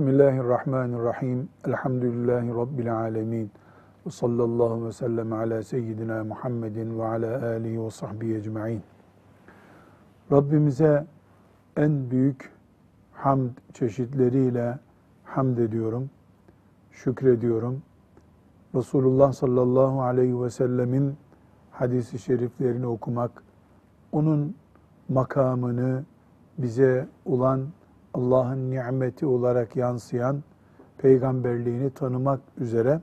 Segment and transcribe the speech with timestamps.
[0.00, 1.48] Bismillahirrahmanirrahim.
[1.66, 3.50] Elhamdülillahi Rabbil alemin.
[4.06, 8.82] Ve sallallahu ve sellem ala seyyidina Muhammedin ve ala alihi ve sahbihi ecma'in.
[10.32, 11.06] Rabbimize
[11.76, 12.52] en büyük
[13.12, 14.78] hamd çeşitleriyle
[15.24, 16.10] hamd ediyorum,
[16.90, 17.82] şükrediyorum.
[18.74, 21.14] Resulullah sallallahu aleyhi ve sellemin
[21.70, 23.42] hadisi şeriflerini okumak,
[24.12, 24.54] onun
[25.08, 26.02] makamını
[26.58, 27.60] bize olan
[28.14, 30.42] Allah'ın nimeti olarak yansıyan
[30.98, 33.00] peygamberliğini tanımak üzere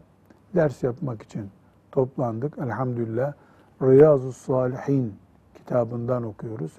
[0.56, 1.50] ders yapmak için
[1.92, 2.58] toplandık.
[2.58, 3.34] Elhamdülillah
[3.82, 5.14] Riyazu Salihin
[5.56, 6.72] kitabından okuyoruz.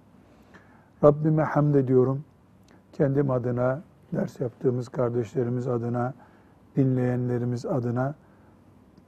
[1.05, 2.25] Rabbime hamd ediyorum.
[2.93, 6.15] Kendim adına, ders yaptığımız kardeşlerimiz adına,
[6.77, 8.15] dinleyenlerimiz adına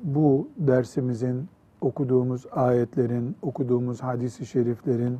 [0.02, 1.48] bu dersimizin,
[1.80, 5.18] okuduğumuz ayetlerin, okuduğumuz hadisi şeriflerin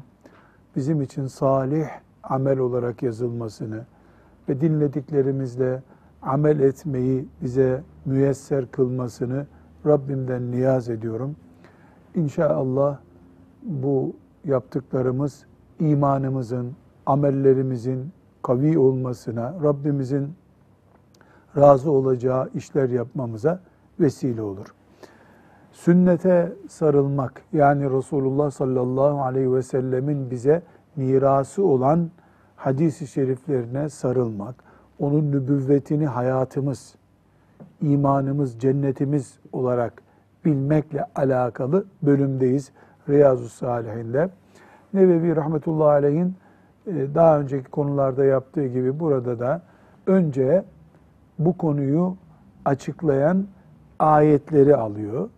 [0.76, 1.88] bizim için salih
[2.22, 3.84] amel olarak yazılmasını
[4.48, 5.82] ve dinlediklerimizle
[6.22, 9.46] amel etmeyi bize müyesser kılmasını
[9.86, 11.36] Rabbimden niyaz ediyorum.
[12.14, 12.98] İnşallah
[13.62, 15.46] bu yaptıklarımız
[15.80, 16.72] imanımızın,
[17.06, 18.12] amellerimizin
[18.42, 20.32] kavi olmasına, Rabbimizin
[21.56, 23.60] razı olacağı işler yapmamıza
[24.00, 24.66] vesile olur.
[25.72, 30.62] Sünnete sarılmak yani Resulullah sallallahu aleyhi ve sellemin bize
[31.00, 32.10] mirası olan
[32.56, 34.54] hadis-i şeriflerine sarılmak,
[34.98, 36.94] onun nübüvvetini hayatımız,
[37.82, 40.02] imanımız, cennetimiz olarak
[40.44, 42.72] bilmekle alakalı bölümdeyiz
[43.08, 44.28] Riyazu Salihinde.
[44.94, 46.34] Nevevi rahmetullahi aleyhin
[46.86, 49.62] e, daha önceki konularda yaptığı gibi burada da
[50.06, 50.64] önce
[51.38, 52.16] bu konuyu
[52.64, 53.46] açıklayan
[53.98, 55.28] ayetleri alıyor.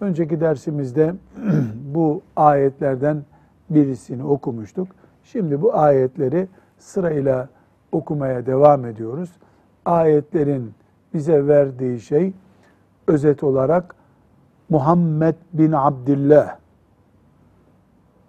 [0.00, 1.14] Önceki dersimizde
[1.94, 3.22] bu ayetlerden
[3.70, 4.88] birisini okumuştuk.
[5.32, 6.48] Şimdi bu ayetleri
[6.78, 7.48] sırayla
[7.92, 9.30] okumaya devam ediyoruz.
[9.84, 10.74] Ayetlerin
[11.14, 12.32] bize verdiği şey
[13.06, 13.94] özet olarak
[14.68, 16.56] Muhammed bin Abdullah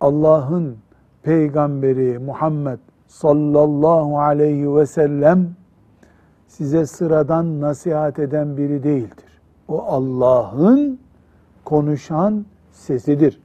[0.01, 0.77] Allah'ın
[1.23, 5.49] peygamberi Muhammed sallallahu aleyhi ve sellem
[6.47, 9.41] size sıradan nasihat eden biri değildir.
[9.67, 10.99] O Allah'ın
[11.65, 13.41] konuşan sesidir.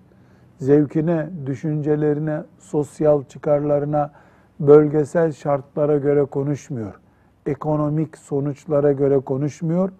[0.59, 4.11] Zevkine, düşüncelerine, sosyal çıkarlarına,
[4.61, 7.01] bölgesel şartlara göre konuşmuyor.
[7.47, 9.91] Ekonomik sonuçlara göre konuşmuyor.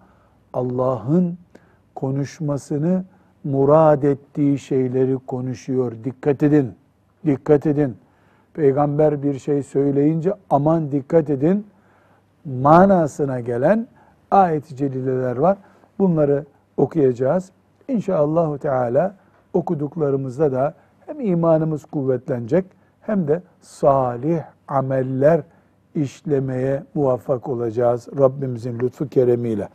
[0.53, 1.37] Allah'ın
[1.95, 3.03] konuşmasını
[3.43, 5.91] murad ettiği şeyleri konuşuyor.
[6.03, 6.71] Dikkat edin.
[7.25, 7.97] Dikkat edin.
[8.53, 11.67] Peygamber bir şey söyleyince aman dikkat edin
[12.45, 13.87] manasına gelen
[14.31, 15.57] ayet-i celileler var.
[15.99, 16.45] Bunları
[16.77, 17.51] okuyacağız.
[17.87, 19.15] İnşallah Teala
[19.57, 20.73] okuduklarımızda da
[21.05, 22.65] hem imanımız kuvvetlenecek
[23.01, 25.41] hem de salih ameller
[25.95, 29.69] işlemeye muvaffak olacağız Rabbimizin lütfu keremiyle.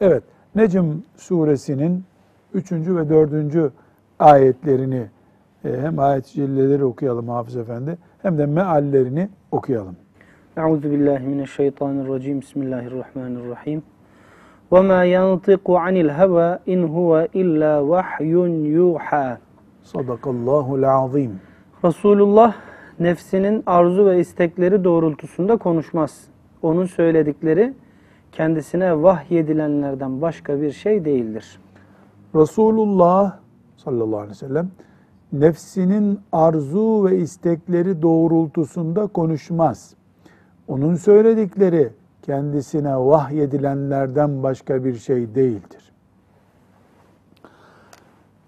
[0.00, 0.22] Evet,
[0.54, 0.84] Necm
[1.16, 2.04] suresinin
[2.54, 2.72] 3.
[2.72, 3.72] ve 4.
[4.18, 5.06] ayetlerini
[5.64, 9.96] e, hem ayet-i okuyalım Hafız Efendi hem de meallerini okuyalım.
[10.56, 12.40] Euzu billahi.
[12.40, 13.82] Bismillahirrahmanirrahim.
[14.71, 18.33] وَمَا يَنْطِقُ عَنِ الْهَوَى اِنْ هُوَ اِلَّا وَحْيٌ
[18.79, 19.37] يُوحَى
[19.83, 21.39] Sadakallahul azim.
[21.85, 22.53] Resulullah
[22.99, 26.27] nefsinin arzu ve istekleri doğrultusunda konuşmaz.
[26.61, 27.73] Onun söyledikleri
[28.31, 31.59] kendisine vahyedilenlerden başka bir şey değildir.
[32.35, 33.37] Resulullah
[33.77, 34.71] sallallahu aleyhi ve sellem
[35.33, 39.93] nefsinin arzu ve istekleri doğrultusunda konuşmaz.
[40.67, 41.89] Onun söyledikleri
[42.26, 45.92] kendisine vahyedilenlerden başka bir şey değildir.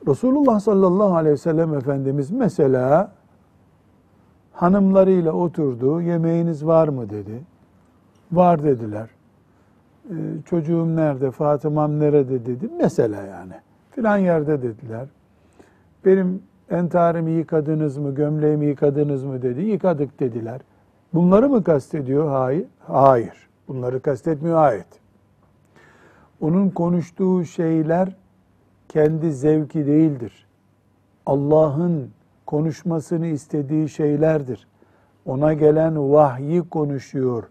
[0.09, 3.13] Resulullah sallallahu aleyhi ve sellem Efendimiz mesela
[4.53, 7.41] hanımlarıyla oturdu, yemeğiniz var mı dedi.
[8.33, 9.11] Var dediler.
[10.11, 10.15] Ee,
[10.45, 12.69] çocuğum nerede, Fatıma'm nerede dedi.
[12.79, 13.53] Mesela yani.
[13.91, 15.09] Filan yerde dediler.
[16.05, 19.63] Benim entarimi yıkadınız mı, gömleğimi yıkadınız mı dedi.
[19.63, 20.61] Yıkadık dediler.
[21.15, 22.29] Bunları mı kastediyor?
[22.29, 22.67] Hayır.
[22.87, 23.48] Hayır.
[23.69, 24.87] Bunları kastetmiyor ayet.
[26.41, 28.17] Onun konuştuğu şeyler
[28.89, 30.47] kendi zevki değildir.
[31.27, 32.11] Allah'ın
[32.47, 34.67] konuşmasını istediği şeylerdir.
[35.27, 37.45] Ona gelen vahyi konuşuyor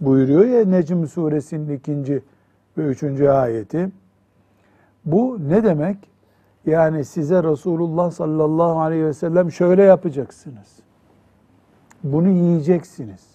[0.00, 2.22] buyuruyor ya Necm suresinin ikinci
[2.78, 3.88] ve üçüncü ayeti.
[5.04, 5.96] Bu ne demek?
[6.66, 10.78] Yani size Resulullah sallallahu aleyhi ve sellem şöyle yapacaksınız.
[12.04, 13.31] Bunu yiyeceksiniz.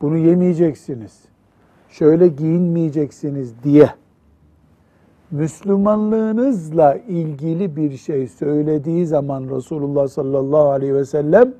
[0.00, 1.24] Bunu yemeyeceksiniz.
[1.88, 3.90] Şöyle giyinmeyeceksiniz diye
[5.30, 11.54] Müslümanlığınızla ilgili bir şey söylediği zaman Resulullah sallallahu aleyhi ve sellem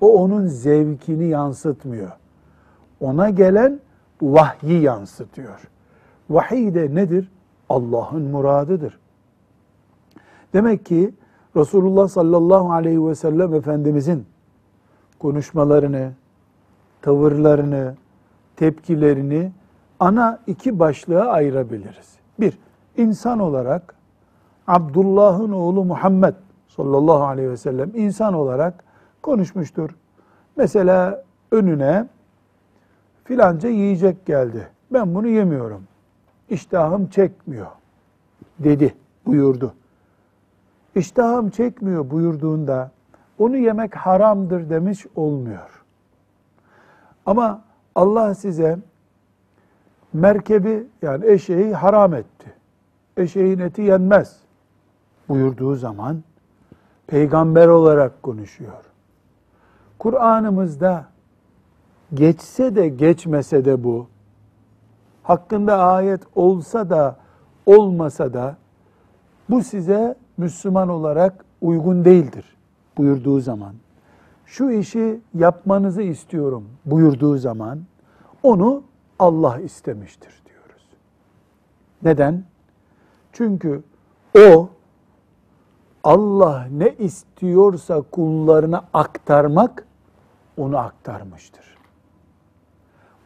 [0.00, 2.10] o onun zevkini yansıtmıyor.
[3.00, 3.80] Ona gelen
[4.22, 5.60] vahyi yansıtıyor.
[6.30, 7.30] Vahiy de nedir?
[7.68, 8.98] Allah'ın muradıdır.
[10.52, 11.14] Demek ki
[11.56, 14.26] Resulullah sallallahu aleyhi ve sellem Efendimizin
[15.18, 16.12] konuşmalarını,
[17.02, 17.94] tavırlarını,
[18.56, 19.52] tepkilerini
[20.00, 22.18] ana iki başlığa ayırabiliriz.
[22.40, 22.58] Bir,
[22.96, 23.94] insan olarak
[24.66, 26.34] Abdullah'ın oğlu Muhammed
[26.68, 28.84] sallallahu aleyhi ve sellem insan olarak
[29.22, 29.90] konuşmuştur.
[30.56, 32.06] Mesela önüne
[33.24, 34.68] filanca yiyecek geldi.
[34.92, 35.82] Ben bunu yemiyorum.
[36.50, 37.66] İştahım çekmiyor
[38.58, 38.94] dedi,
[39.26, 39.74] buyurdu.
[40.94, 42.90] İştahım çekmiyor buyurduğunda
[43.38, 45.77] onu yemek haramdır demiş olmuyor.
[47.28, 47.62] Ama
[47.94, 48.78] Allah size
[50.12, 52.52] merkebi yani eşeği haram etti.
[53.16, 54.40] Eşeğin eti yenmez
[55.28, 56.22] buyurduğu zaman
[57.06, 58.84] peygamber olarak konuşuyor.
[59.98, 61.04] Kur'an'ımızda
[62.14, 64.06] geçse de geçmese de bu,
[65.22, 67.16] hakkında ayet olsa da
[67.66, 68.56] olmasa da
[69.50, 72.56] bu size Müslüman olarak uygun değildir
[72.98, 73.74] buyurduğu zaman,
[74.48, 77.80] şu işi yapmanızı istiyorum buyurduğu zaman
[78.42, 78.82] onu
[79.18, 80.88] Allah istemiştir diyoruz.
[82.02, 82.44] Neden?
[83.32, 83.82] Çünkü
[84.38, 84.68] o
[86.04, 89.86] Allah ne istiyorsa kullarına aktarmak
[90.56, 91.78] onu aktarmıştır.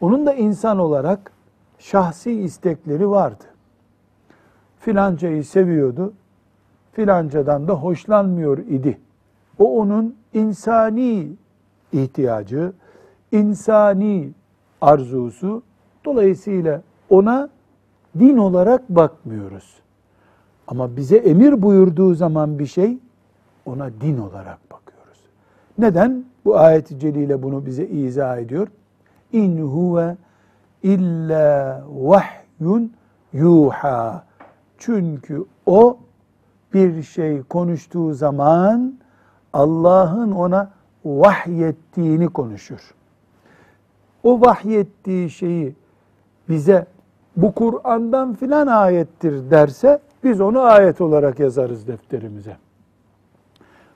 [0.00, 1.32] Onun da insan olarak
[1.78, 3.44] şahsi istekleri vardı.
[4.78, 6.12] Filancayı seviyordu,
[6.92, 9.00] filancadan da hoşlanmıyor idi.
[9.62, 11.28] O onun insani
[11.92, 12.72] ihtiyacı,
[13.32, 14.30] insani
[14.80, 15.62] arzusu.
[16.04, 17.48] Dolayısıyla ona
[18.18, 19.74] din olarak bakmıyoruz.
[20.66, 22.98] Ama bize emir buyurduğu zaman bir şey
[23.66, 25.20] ona din olarak bakıyoruz.
[25.78, 26.24] Neden?
[26.44, 28.68] Bu ayet-i celile bunu bize izah ediyor.
[29.32, 30.16] İn huve
[30.82, 32.92] illa vahyun
[33.32, 34.24] yuha.
[34.78, 35.98] Çünkü o
[36.74, 39.01] bir şey konuştuğu zaman
[39.52, 40.70] Allah'ın ona
[41.04, 42.94] vahyettiğini konuşur.
[44.22, 45.74] O vahyettiği şeyi
[46.48, 46.86] bize
[47.36, 52.56] bu Kur'an'dan filan ayettir derse biz onu ayet olarak yazarız defterimize.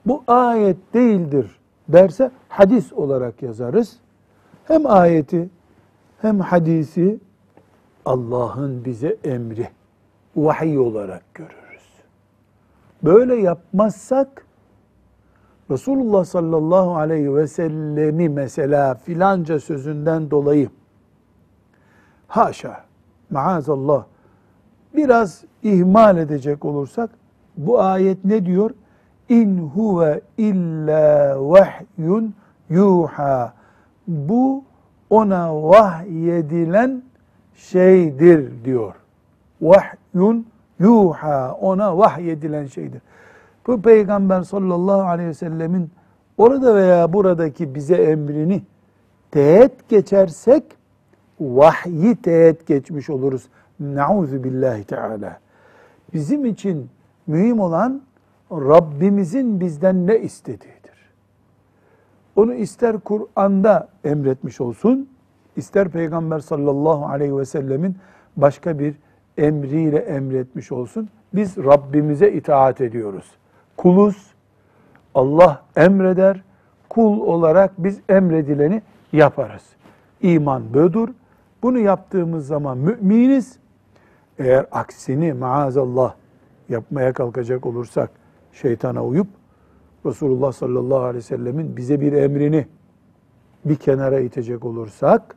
[0.07, 1.59] Bu ayet değildir
[1.89, 3.97] derse hadis olarak yazarız.
[4.65, 5.49] Hem ayeti
[6.23, 7.19] hem hadisi
[8.05, 9.69] Allah'ın bize emri
[10.37, 11.87] vahiy olarak görürüz.
[13.03, 14.46] Böyle yapmazsak
[15.71, 20.69] Resulullah sallallahu aleyhi ve sellemi mesela filanca sözünden dolayı
[22.29, 22.85] haşa
[23.31, 24.05] maazallah
[24.95, 27.11] biraz ihmal edecek olursak
[27.57, 28.71] bu ayet ne diyor?
[29.29, 32.35] İn huve illa vahyun
[32.71, 33.53] yuha.
[34.07, 34.65] Bu
[35.11, 37.03] ona vahyedilen
[37.55, 38.95] şeydir diyor.
[39.63, 40.47] Vahyun
[40.79, 43.03] yuha ona vahyedilen şeydir.
[43.67, 45.91] Bu peygamber sallallahu aleyhi ve sellemin
[46.39, 48.63] orada veya buradaki bize emrini
[49.31, 50.65] teğet geçersek
[51.41, 53.49] vahyi teğet geçmiş oluruz.
[53.81, 55.41] Nauzu billahi teala.
[56.13, 56.89] Bizim için
[57.27, 58.03] mühim olan
[58.53, 61.13] Rabbimizin bizden ne istediğidir.
[62.37, 65.09] Onu ister Kur'an'da emretmiş olsun,
[65.57, 67.97] ister Peygamber sallallahu aleyhi ve sellemin
[68.37, 68.95] başka bir
[69.39, 71.09] emriyle emretmiş olsun.
[71.35, 73.25] Biz Rabbimize itaat ediyoruz.
[73.77, 74.35] Kuluz,
[75.15, 76.43] Allah emreder,
[76.89, 79.63] kul olarak biz emredileni yaparız.
[80.23, 81.11] İman bödür.
[81.63, 83.59] Bunu yaptığımız zaman müminiz.
[84.39, 86.15] Eğer aksini maazallah
[86.69, 88.11] yapmaya kalkacak olursak
[88.53, 89.27] şeytana uyup
[90.07, 92.67] Resulullah sallallahu aleyhi ve sellemin bize bir emrini
[93.65, 95.37] bir kenara itecek olursak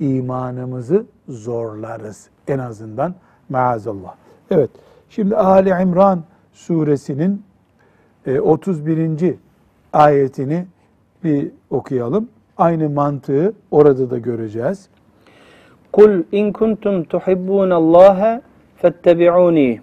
[0.00, 2.28] imanımızı zorlarız.
[2.48, 3.14] En azından
[3.48, 4.14] maazallah.
[4.50, 4.70] Evet.
[5.10, 7.44] Şimdi Ali İmran suresinin
[8.26, 9.22] 31.
[9.22, 9.34] E,
[9.92, 10.64] ayetini
[11.24, 12.28] bir okuyalım.
[12.56, 14.88] Aynı mantığı orada da göreceğiz.
[15.92, 18.42] Kul in kuntum tuhibbunallaha
[18.76, 19.80] fettebi'uni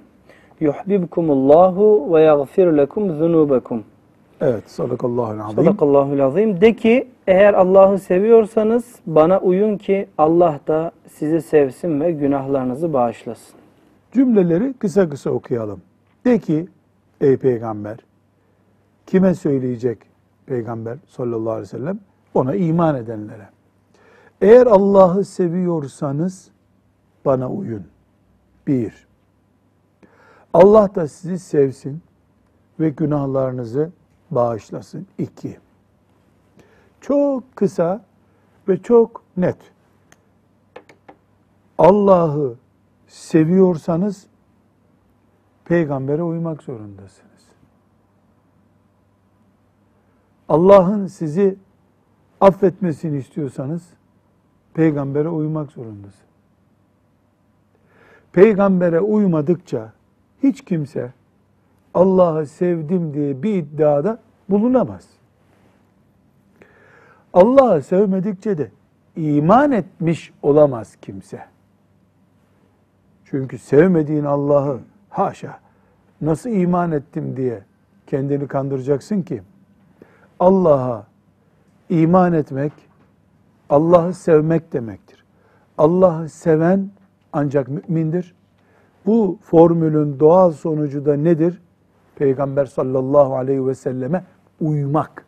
[0.60, 3.84] yuhibbukumullahu ve yaghfir lekum zunubakum.
[4.41, 5.55] Evet, sadakallahu azim.
[5.55, 6.62] Sadakallahu azim.
[6.62, 13.55] De ki eğer Allah'ı seviyorsanız bana uyun ki Allah da sizi sevsin ve günahlarınızı bağışlasın.
[14.12, 15.81] Cümleleri kısa kısa okuyalım.
[16.25, 16.67] De ki
[17.22, 17.98] ey peygamber
[19.10, 19.98] kime söyleyecek
[20.46, 22.00] peygamber sallallahu aleyhi ve sellem?
[22.34, 23.50] Ona iman edenlere.
[24.42, 26.51] Eğer Allah'ı seviyorsanız
[27.25, 27.88] bana uyun.
[28.68, 29.08] Bir.
[30.54, 32.01] Allah da sizi sevsin
[32.80, 33.92] ve günahlarınızı
[34.32, 35.08] bağışlasın.
[35.18, 35.58] İki.
[37.01, 38.06] Çok kısa
[38.68, 39.58] ve çok net.
[41.78, 42.56] Allah'ı
[43.08, 44.25] seviyorsanız
[45.66, 47.49] peygambere uymak zorundasınız.
[50.50, 51.56] Allah'ın sizi
[52.41, 53.84] affetmesini istiyorsanız
[54.74, 56.15] peygambere uymak zorundasınız.
[58.32, 59.94] Peygambere uymadıkça
[60.44, 61.13] hiç kimse
[61.94, 65.08] Allah'ı sevdim diye bir iddiada bulunamaz.
[67.34, 68.72] Allah'ı sevmedikçe de
[69.15, 71.46] iman etmiş olamaz kimse.
[73.25, 74.79] Çünkü sevmediğin Allah'ı
[75.10, 75.60] haşa
[76.22, 77.63] nasıl iman ettim diye
[78.08, 79.41] kendini kandıracaksın ki
[80.39, 81.05] Allah'a
[81.89, 82.74] iman etmek
[83.69, 85.24] Allah'ı sevmek demektir.
[85.77, 86.89] Allah'ı seven
[87.34, 88.36] ancak mümindir.
[89.05, 91.62] Bu formülün doğal sonucu da nedir?
[92.15, 94.24] Peygamber sallallahu aleyhi ve selleme
[94.62, 95.25] uymak.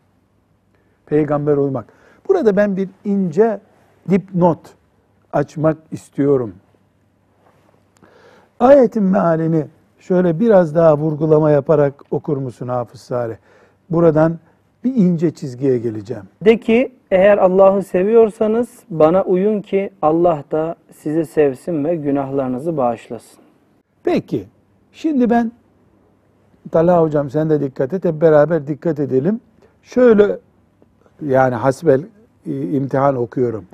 [1.06, 1.86] Peygamber uymak.
[2.30, 3.60] Burada ben bir ince
[4.10, 4.60] dipnot
[5.34, 6.54] açmak istiyorum.
[8.60, 9.66] Ayetin mealini
[10.00, 13.36] şöyle biraz daha vurgulama yaparak okur musun Hafız Salih?
[13.90, 14.40] Buradan
[14.84, 16.24] bir ince çizgiye geleceğim.
[16.46, 23.40] De ki eğer Allah'ı seviyorsanız bana uyun ki Allah da sizi sevsin ve günahlarınızı bağışlasın.
[24.04, 24.46] Peki,
[24.92, 25.52] şimdi ben
[26.72, 29.40] Talha hocam sen de dikkat et, hep beraber dikkat edelim.
[29.84, 30.40] Şöyle
[31.26, 32.02] yani hasbel
[32.46, 33.66] imtihan okuyorum.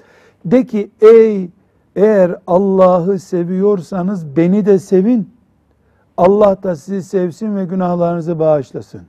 [0.45, 1.49] De ki ey
[1.95, 5.29] eğer Allah'ı seviyorsanız beni de sevin.
[6.17, 9.01] Allah da sizi sevsin ve günahlarınızı bağışlasın.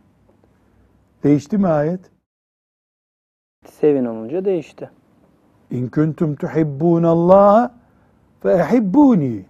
[1.24, 2.00] Değişti mi ayet?
[3.66, 4.90] Sevin olunca değişti.
[5.70, 7.74] İn kuntum tuhibbunallaha
[8.42, 9.44] fe ehibbuni.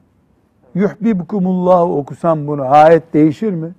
[0.74, 3.74] Yuhbibkumullah okusam bunu ayet değişir mi?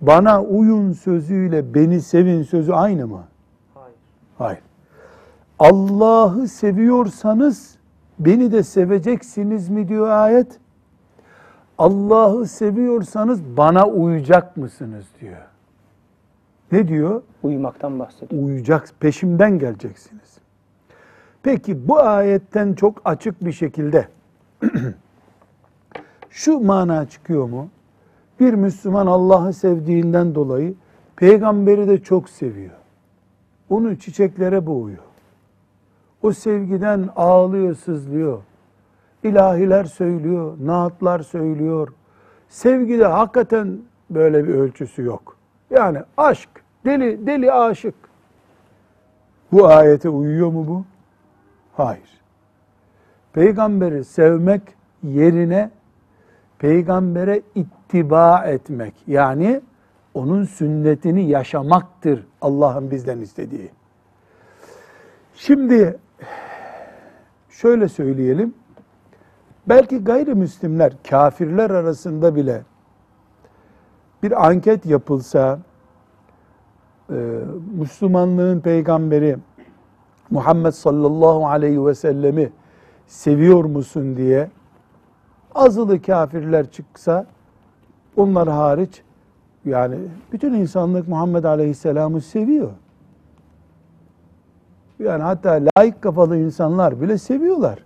[0.00, 3.24] Bana uyun sözüyle beni sevin sözü aynı mı?
[3.74, 3.96] Hayır.
[4.38, 4.62] Hayır.
[5.58, 7.76] Allah'ı seviyorsanız
[8.18, 10.60] beni de seveceksiniz mi diyor ayet.
[11.78, 15.57] Allah'ı seviyorsanız bana uyacak mısınız diyor.
[16.72, 17.22] Ne diyor?
[17.42, 18.42] Uyumaktan bahsediyor.
[18.42, 20.38] Uyacak, peşimden geleceksiniz.
[21.42, 24.08] Peki bu ayetten çok açık bir şekilde
[26.30, 27.68] şu mana çıkıyor mu?
[28.40, 30.74] Bir Müslüman Allah'ı sevdiğinden dolayı
[31.16, 32.74] peygamberi de çok seviyor.
[33.70, 34.98] Onu çiçeklere boğuyor.
[36.22, 38.42] O sevgiden ağlıyor, sızlıyor.
[39.22, 41.88] İlahiler söylüyor, naatlar söylüyor.
[42.48, 43.78] Sevgide hakikaten
[44.10, 45.37] böyle bir ölçüsü yok.
[45.70, 46.48] Yani aşk,
[46.84, 47.94] deli deli aşık.
[49.52, 50.84] Bu ayete uyuyor mu bu?
[51.72, 52.20] Hayır.
[53.32, 54.62] Peygamberi sevmek
[55.02, 55.70] yerine
[56.58, 59.60] peygambere ittiba etmek yani
[60.14, 63.70] onun sünnetini yaşamaktır Allah'ın bizden istediği.
[65.34, 65.98] Şimdi
[67.50, 68.54] şöyle söyleyelim.
[69.68, 72.62] Belki gayrimüslimler, kafirler arasında bile
[74.22, 75.58] bir anket yapılsa,
[77.10, 77.14] e,
[77.74, 79.38] Müslümanlığın peygamberi
[80.30, 82.52] Muhammed sallallahu aleyhi ve sellemi
[83.06, 84.50] seviyor musun diye
[85.54, 87.26] azılı kafirler çıksa
[88.16, 89.02] onlar hariç
[89.64, 89.96] yani
[90.32, 92.70] bütün insanlık Muhammed aleyhisselamı seviyor.
[94.98, 97.78] Yani hatta layık kafalı insanlar bile seviyorlar.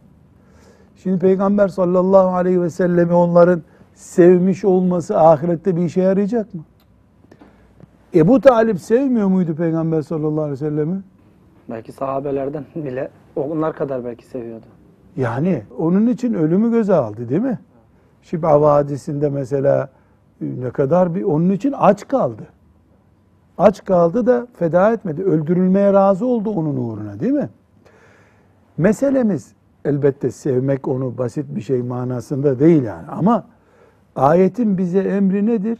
[0.96, 3.62] Şimdi Peygamber sallallahu aleyhi ve sellemi onların
[3.94, 6.60] sevmiş olması ahirette bir işe yarayacak mı?
[8.14, 11.02] Ebu Talip sevmiyor muydu Peygamber sallallahu aleyhi ve sellemi?
[11.70, 14.66] Belki sahabelerden bile onlar kadar belki seviyordu.
[15.16, 17.58] Yani onun için ölümü göze aldı değil mi?
[18.22, 19.88] Şib'a Vadisi'nde mesela
[20.40, 22.42] ne kadar bir onun için aç kaldı.
[23.58, 25.22] Aç kaldı da feda etmedi.
[25.22, 27.48] Öldürülmeye razı oldu onun uğruna değil mi?
[28.76, 29.52] Meselemiz
[29.84, 33.08] elbette sevmek onu basit bir şey manasında değil yani.
[33.08, 33.44] Ama
[34.16, 35.78] ayetin bize emri nedir?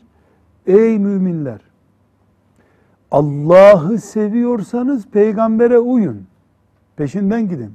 [0.67, 1.61] Ey müminler!
[3.11, 6.27] Allah'ı seviyorsanız peygambere uyun.
[6.97, 7.75] Peşinden gidin.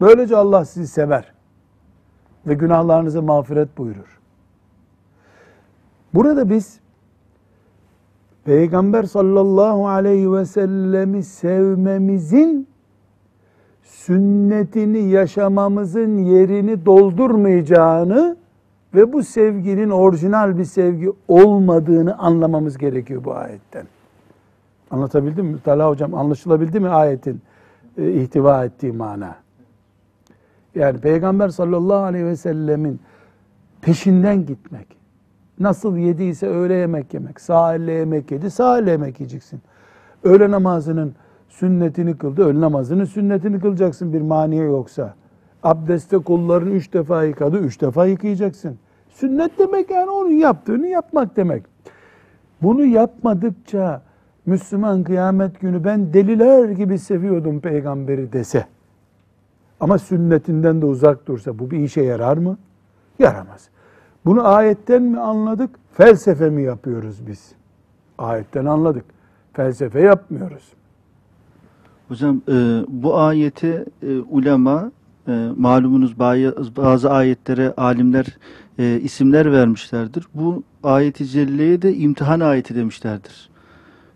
[0.00, 1.32] Böylece Allah sizi sever
[2.46, 4.20] ve günahlarınızı mağfiret buyurur.
[6.14, 6.80] Burada biz
[8.44, 12.68] Peygamber sallallahu aleyhi ve sellemi sevmemizin
[13.82, 18.36] sünnetini yaşamamızın yerini doldurmayacağını
[18.96, 23.86] ve bu sevginin orijinal bir sevgi olmadığını anlamamız gerekiyor bu ayetten.
[24.90, 25.58] Anlatabildim mi?
[25.64, 27.40] Talha hocam anlaşılabildi mi ayetin
[27.98, 29.36] e, ihtiva ettiği mana?
[30.74, 33.00] Yani Peygamber sallallahu aleyhi ve sellemin
[33.80, 34.86] peşinden gitmek.
[35.60, 37.40] Nasıl yediyse öğle yemek yemek.
[37.40, 39.60] Sağ elle yemek yedi, sağ elle yemek yiyeceksin.
[40.24, 41.14] Öğle namazının
[41.48, 45.14] sünnetini kıldı, öğle namazının sünnetini kılacaksın bir maniye yoksa.
[45.62, 48.78] Abdeste kollarını üç defa yıkadı, üç defa yıkayacaksın.
[49.16, 51.62] Sünnet demek yani onun yaptığını yapmak demek.
[52.62, 54.02] Bunu yapmadıkça
[54.46, 58.66] Müslüman kıyamet günü ben deliler gibi seviyordum peygamberi dese.
[59.80, 62.58] Ama sünnetinden de uzak dursa bu bir işe yarar mı?
[63.18, 63.68] Yaramaz.
[64.24, 67.52] Bunu ayetten mi anladık, felsefe mi yapıyoruz biz?
[68.18, 69.04] Ayetten anladık.
[69.52, 70.72] Felsefe yapmıyoruz.
[72.08, 74.90] Hocam e, bu ayeti e, ulema
[75.28, 78.38] e, malumunuz bazı, ayetlere alimler
[78.78, 80.26] e, isimler vermişlerdir.
[80.34, 83.50] Bu ayeti celleye de imtihan ayeti demişlerdir.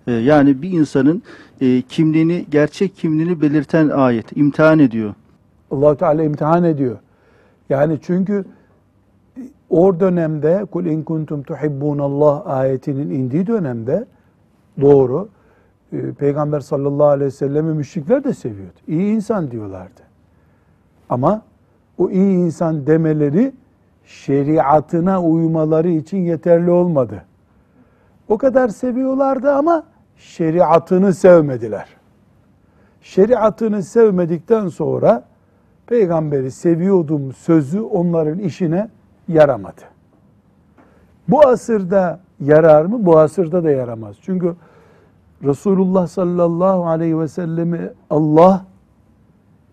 [0.07, 1.23] E, yani bir insanın
[1.61, 5.15] e, kimliğini, gerçek kimliğini belirten ayet, imtihan ediyor.
[5.71, 6.99] allah Teala imtihan ediyor.
[7.69, 8.45] Yani çünkü
[9.71, 14.05] o dönemde kul in kuntum tuhibbunallah ayetinin indiği dönemde
[14.81, 15.29] doğru
[15.93, 18.79] e, Peygamber sallallahu aleyhi ve sellemi müşrikler de seviyordu.
[18.89, 20.01] İyi insan diyorlardı.
[21.09, 21.43] Ama
[21.99, 23.53] o iyi insan demeleri
[24.11, 27.25] şeriatına uymaları için yeterli olmadı.
[28.29, 29.85] O kadar seviyorlardı ama
[30.17, 31.87] şeriatını sevmediler.
[33.01, 35.25] Şeriatını sevmedikten sonra
[35.87, 38.89] peygamberi seviyordum sözü onların işine
[39.29, 39.81] yaramadı.
[41.29, 43.07] Bu asırda yarar mı?
[43.07, 44.17] Bu asırda da yaramaz.
[44.23, 44.55] Çünkü
[45.45, 48.65] Resulullah sallallahu aleyhi ve sellemi Allah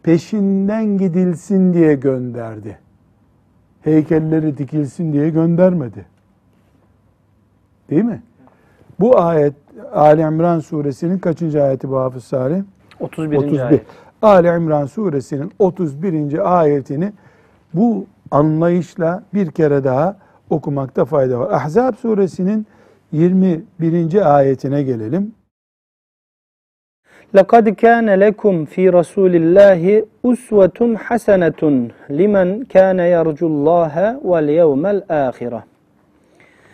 [0.03, 2.86] peşinden gidilsin diye gönderdi.
[3.81, 6.05] Heykelleri dikilsin diye göndermedi.
[7.89, 8.21] Değil mi?
[8.99, 9.53] Bu ayet
[9.93, 12.63] Ali İmran suresinin kaçıncı ayeti bu Hafız Salih?
[12.99, 13.37] 31.
[13.37, 13.59] 31.
[13.59, 13.85] ayet.
[14.21, 16.59] Ali İmran suresinin 31.
[16.59, 17.13] ayetini
[17.73, 20.17] bu anlayışla bir kere daha
[20.49, 21.51] okumakta fayda var.
[21.51, 22.67] Ahzab suresinin
[23.11, 24.37] 21.
[24.37, 25.33] ayetine gelelim.
[27.38, 29.82] لَقَدْ كَانَ لَكُمْ فِي رَسُولِ اللّٰهِ
[30.30, 31.62] اُسْوَةٌ حَسَنَةٌ
[32.20, 33.94] لِمَنْ كَانَ يَرْجُ اللّٰهَ
[34.30, 35.60] وَالْيَوْمَ الْآخِرَةِ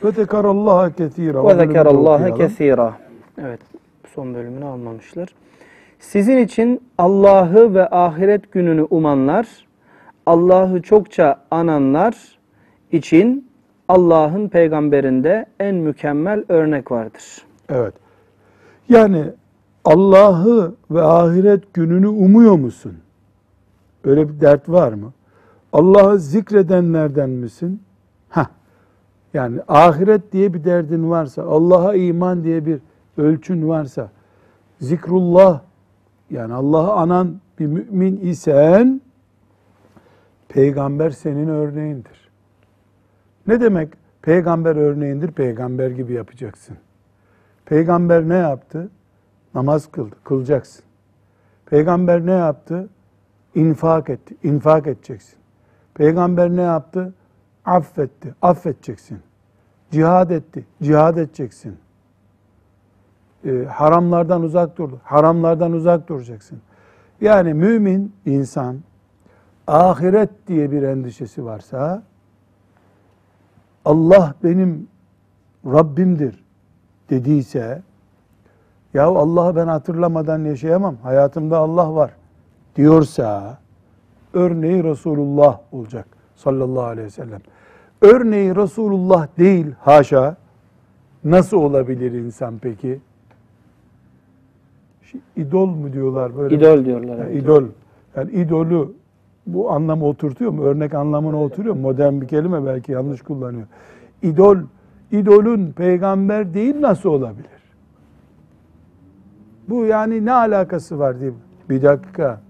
[0.05, 1.39] Ve zekarallaha kesira.
[1.39, 2.91] وَذَكَرَ اللّٰهَ كَثِيرًا
[3.43, 3.61] Evet,
[4.15, 5.29] son bölümünü almamışlar.
[5.99, 9.47] Sizin için Allah'ı ve ahiret gününü umanlar,
[10.27, 12.15] Allah'ı çokça ananlar
[12.93, 13.49] için
[13.89, 17.25] Allah'ın peygamberinde en mükemmel örnek vardır.
[17.69, 17.95] Evet.
[18.89, 19.25] Yani
[19.86, 22.98] Allah'ı ve ahiret gününü umuyor musun?
[24.04, 25.14] Öyle bir dert var mı?
[25.74, 27.82] Allah'ı zikredenlerden misin?
[28.30, 28.48] Ha.
[29.34, 32.80] Yani ahiret diye bir derdin varsa, Allah'a iman diye bir
[33.18, 34.10] ölçün varsa,
[34.80, 35.62] zikrullah
[36.30, 39.02] yani Allah'ı anan bir mümin isen
[40.50, 42.30] peygamber senin örneğindir.
[43.48, 43.90] Ne demek
[44.22, 45.32] peygamber örneğindir?
[45.32, 46.78] Peygamber gibi yapacaksın.
[47.66, 48.90] Peygamber ne yaptı?
[49.56, 50.84] Namaz kıldı, kılacaksın.
[51.66, 52.90] Peygamber ne yaptı?
[53.56, 55.36] İnfak etti, infak edeceksin.
[55.94, 57.14] Peygamber ne yaptı?
[57.66, 59.20] Affetti, affedeceksin.
[59.92, 61.78] Cihad etti, cihad edeceksin.
[63.46, 66.62] Ee, haramlardan uzak durdu, haramlardan uzak duracaksın.
[67.22, 68.78] Yani mümin insan
[69.68, 72.04] ahiret diye bir endişesi varsa
[73.86, 74.88] Allah benim
[75.66, 76.44] Rabbimdir
[77.10, 77.82] dediyse
[78.94, 80.96] ya Allah'ı ben hatırlamadan yaşayamam.
[81.04, 82.12] Hayatımda Allah var
[82.76, 83.58] diyorsa
[84.34, 87.42] örneği Resulullah olacak sallallahu aleyhi ve sellem.
[88.02, 90.36] Örneği Resulullah değil haşa.
[91.24, 93.00] Nasıl olabilir insan peki?
[95.36, 96.56] İdol mu diyorlar böyle?
[96.56, 97.18] İdol diyorlar.
[97.18, 97.44] Yani evet.
[97.44, 97.64] idol.
[98.16, 98.92] Yani idolü
[99.48, 100.64] bu anlamı oturtuyor mu?
[100.64, 101.82] Örnek anlamını oturuyor mu?
[101.82, 103.68] Modern bir kelime belki yanlış kullanıyor.
[104.22, 104.58] İdol,
[105.12, 107.63] idolün peygamber değil nasıl olabilir?
[109.70, 111.32] Bu yani ne alakası var diye.
[111.70, 112.42] Bir dakika.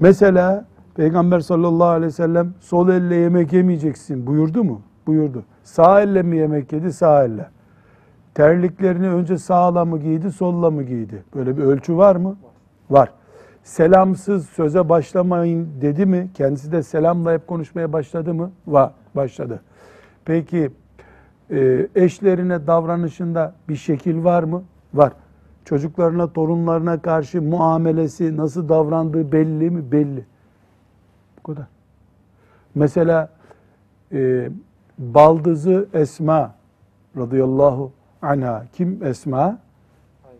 [0.00, 4.80] Mesela Peygamber sallallahu aleyhi ve sellem sol elle yemek yemeyeceksin buyurdu mu?
[5.06, 5.44] Buyurdu.
[5.64, 6.92] Sağ elle mi yemek yedi?
[6.92, 7.48] Sağ elle.
[8.34, 11.24] Terliklerini önce sağla mı giydi, solla mı giydi?
[11.34, 12.36] Böyle bir ölçü var mı?
[12.90, 13.12] Var.
[13.62, 16.30] Selamsız söze başlamayın dedi mi?
[16.34, 18.50] Kendisi de selamla hep konuşmaya başladı mı?
[18.66, 19.60] Var, başladı.
[20.24, 20.70] Peki
[21.50, 24.62] e, eşlerine davranışında bir şekil var mı?
[24.94, 25.12] Var.
[25.64, 29.92] Çocuklarına, torunlarına karşı muamelesi, nasıl davrandığı belli mi?
[29.92, 30.24] Belli.
[31.38, 31.66] Bu kadar.
[32.74, 33.28] Mesela
[34.12, 34.50] e,
[34.98, 36.54] baldızı Esma
[37.16, 38.64] radıyallahu anha.
[38.72, 39.58] Kim Esma?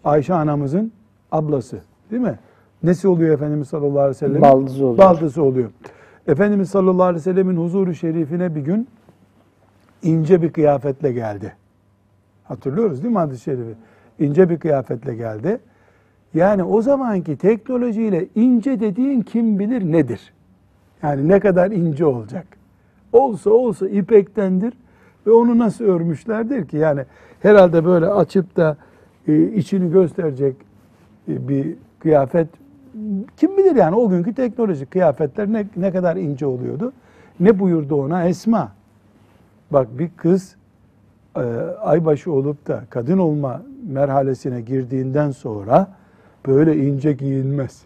[0.05, 0.93] Ayşe anamızın
[1.33, 1.81] ablası.
[2.11, 2.39] Değil mi?
[2.83, 4.43] Nesi oluyor Efendimiz sallallahu aleyhi ve sellem?
[4.43, 4.99] Baldızı oluyor.
[4.99, 5.71] Baldızı oluyor.
[6.27, 8.89] Efendimiz sallallahu aleyhi ve sellemin huzuru şerifine bir gün
[10.03, 11.57] ince bir kıyafetle geldi.
[12.45, 13.75] Hatırlıyoruz değil mi hadis-i şerifi?
[14.23, 15.59] İnce bir kıyafetle geldi.
[16.35, 20.33] Yani o zamanki teknolojiyle ince dediğin kim bilir nedir?
[21.03, 22.47] Yani ne kadar ince olacak.
[23.13, 24.75] Olsa olsa ipektendir
[25.27, 26.77] ve onu nasıl örmüşlerdir ki?
[26.77, 27.05] Yani
[27.41, 28.77] herhalde böyle açıp da
[29.29, 30.57] e, içini gösterecek
[31.29, 32.49] e, bir kıyafet
[33.37, 36.93] kim bilir yani o günkü teknoloji kıyafetler ne, ne kadar ince oluyordu.
[37.41, 38.73] Ne buyurdu ona Esma?
[39.71, 40.57] Bak bir kız
[41.81, 45.89] aybaşı olup da kadın olma merhalesine girdiğinden sonra
[46.47, 47.83] böyle ince giyinmez.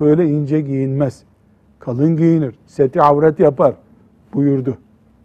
[0.00, 1.22] Böyle ince giyinmez.
[1.78, 2.58] Kalın giyinir.
[2.66, 3.74] Seti avret yapar
[4.34, 4.76] buyurdu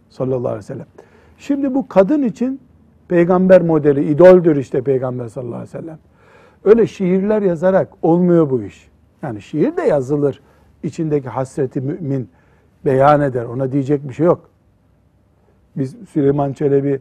[0.08, 0.86] sallallahu aleyhi ve sellem.
[1.38, 2.60] Şimdi bu kadın için
[3.08, 5.98] peygamber modeli, idoldür işte peygamber sallallahu aleyhi ve sellem.
[6.64, 8.88] Öyle şiirler yazarak olmuyor bu iş.
[9.22, 10.40] Yani şiir de yazılır.
[10.82, 12.28] İçindeki hasreti mümin
[12.84, 13.44] beyan eder.
[13.44, 14.50] Ona diyecek bir şey yok.
[15.78, 17.00] Biz Süleyman Çelebi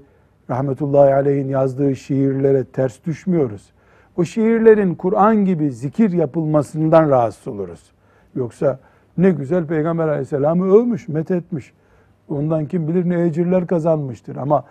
[0.50, 3.70] rahmetullahi aleyhin yazdığı şiirlere ters düşmüyoruz.
[4.18, 7.92] O şiirlerin Kur'an gibi zikir yapılmasından rahatsız oluruz.
[8.36, 8.80] Yoksa
[9.18, 11.74] ne güzel Peygamber aleyhisselamı övmüş, methetmiş.
[12.30, 14.36] Ondan kim bilir ne ecirler kazanmıştır.
[14.36, 14.64] Ama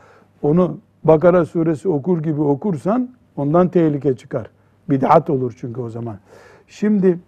[0.43, 4.51] onu Bakara suresi okur gibi okursan ondan tehlike çıkar.
[4.91, 6.19] Bid'at olur çünkü o zaman.
[6.67, 7.19] Şimdi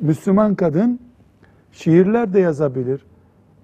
[0.00, 1.00] Müslüman kadın
[1.72, 3.06] şiirler de yazabilir.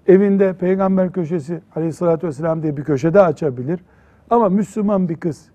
[0.07, 3.79] Evinde peygamber köşesi aleyhissalatü vesselam diye bir köşede açabilir.
[4.29, 5.45] Ama Müslüman bir kız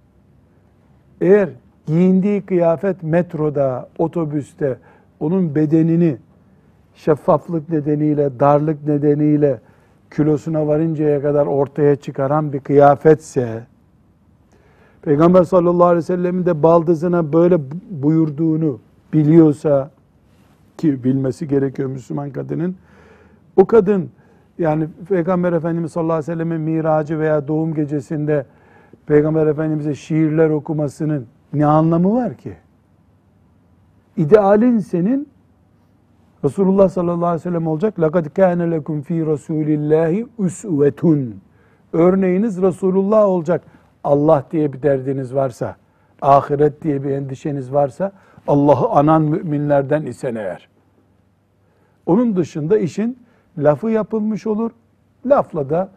[1.21, 1.49] eğer
[1.87, 4.79] giyindiği kıyafet metroda, otobüste
[5.21, 6.17] onun bedenini
[6.95, 9.61] şeffaflık nedeniyle, darlık nedeniyle
[10.11, 13.67] kilosuna varıncaya kadar ortaya çıkaran bir kıyafetse,
[15.03, 17.59] Peygamber sallallahu aleyhi ve sellemin de baldızına böyle
[17.91, 18.81] buyurduğunu
[19.13, 19.91] biliyorsa,
[20.77, 22.77] ki bilmesi gerekiyor Müslüman kadının,
[23.57, 24.11] o kadın
[24.60, 28.46] yani Peygamber Efendimiz sallallahu aleyhi ve sellemin miracı veya doğum gecesinde
[29.06, 32.54] Peygamber Efendimiz'e şiirler okumasının ne anlamı var ki?
[34.18, 35.28] İdealin senin
[36.44, 37.98] Resulullah sallallahu aleyhi ve sellem olacak.
[37.98, 41.32] لَقَدْ كَانَ لَكُمْ ف۪ي رَسُولِ اللّٰهِ اُسْوَةٌ
[41.94, 43.62] Örneğiniz Resulullah olacak.
[44.04, 45.76] Allah diye bir derdiniz varsa,
[46.22, 48.12] ahiret diye bir endişeniz varsa,
[48.48, 50.70] Allah'ı anan müminlerden isen eğer.
[52.06, 53.18] Onun dışında işin
[53.59, 54.71] lafı yapılmış olur.
[55.27, 55.89] Lafla da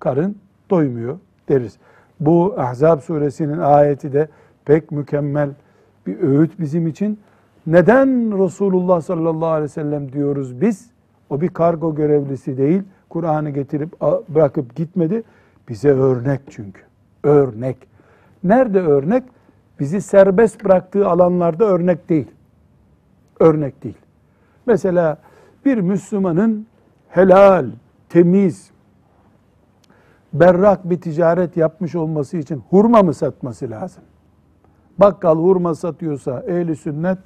[0.00, 0.36] karın
[0.70, 1.78] doymuyor deriz.
[2.20, 4.28] Bu Ahzab suresinin ayeti de
[4.64, 5.50] pek mükemmel
[6.06, 7.18] bir öğüt bizim için.
[7.66, 10.90] Neden Resulullah sallallahu aleyhi ve sellem diyoruz biz?
[11.30, 12.82] O bir kargo görevlisi değil.
[13.08, 15.22] Kur'an'ı getirip bırakıp gitmedi.
[15.68, 16.82] Bize örnek çünkü.
[17.22, 17.76] Örnek.
[18.44, 19.22] Nerede örnek?
[19.80, 22.30] Bizi serbest bıraktığı alanlarda örnek değil.
[23.40, 23.98] Örnek değil.
[24.66, 25.18] Mesela
[25.64, 26.66] bir Müslümanın
[27.16, 27.66] helal,
[28.08, 28.70] temiz,
[30.32, 34.02] berrak bir ticaret yapmış olması için hurma mı satması lazım?
[34.98, 37.18] Bakkal hurma satıyorsa ehli sünnet,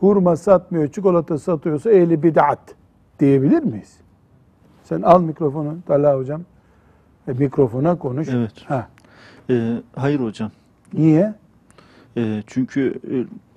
[0.00, 2.74] hurma satmıyor, çikolata satıyorsa ehli bid'at
[3.20, 3.96] diyebilir miyiz?
[4.84, 6.42] Sen al mikrofonu Talha hocam.
[7.28, 8.28] E, mikrofona konuş.
[8.28, 8.52] Evet.
[8.66, 8.88] Ha.
[9.50, 10.50] Ee, hayır hocam.
[10.92, 11.34] Niye?
[12.16, 13.00] Ee, çünkü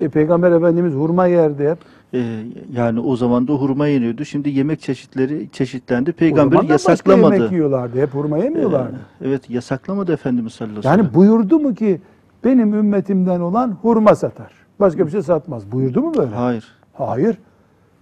[0.02, 1.78] e, E, Peygamber Efendimiz hurma yerdi hep.
[2.14, 2.44] E,
[2.74, 4.26] yani o zaman da hurma yeniyordu.
[4.26, 6.12] Şimdi yemek çeşitleri çeşitlendi.
[6.12, 7.34] Peygamber zaman da başka yasaklamadı.
[7.36, 8.02] yemek yiyorlardı.
[8.02, 8.96] Hep hurma yemiyorlardı.
[9.22, 11.14] Ee, evet yasaklamadı Efendimiz sallallahu aleyhi ve Yani sellem.
[11.22, 12.02] buyurdu mu ki
[12.44, 14.52] benim ümmetimden olan hurma satar.
[14.80, 15.72] Başka bir şey satmaz.
[15.72, 16.36] Buyurdu mu böyle?
[16.36, 16.68] Hayır.
[16.94, 17.38] Hayır.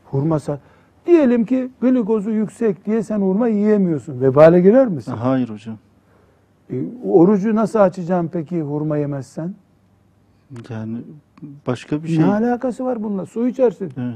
[0.05, 0.59] Hurma sat.
[1.05, 4.21] Diyelim ki glikozu yüksek diye sen hurma yiyemiyorsun.
[4.21, 5.11] Vebale girer misin?
[5.11, 5.77] Hayır hocam.
[6.71, 9.55] E, orucu nasıl açacaksın peki hurma yemezsen?
[10.69, 10.97] Yani
[11.67, 12.19] başka bir şey.
[12.19, 13.25] Ne alakası var bununla?
[13.25, 13.91] Su içersin.
[13.97, 14.15] Evet.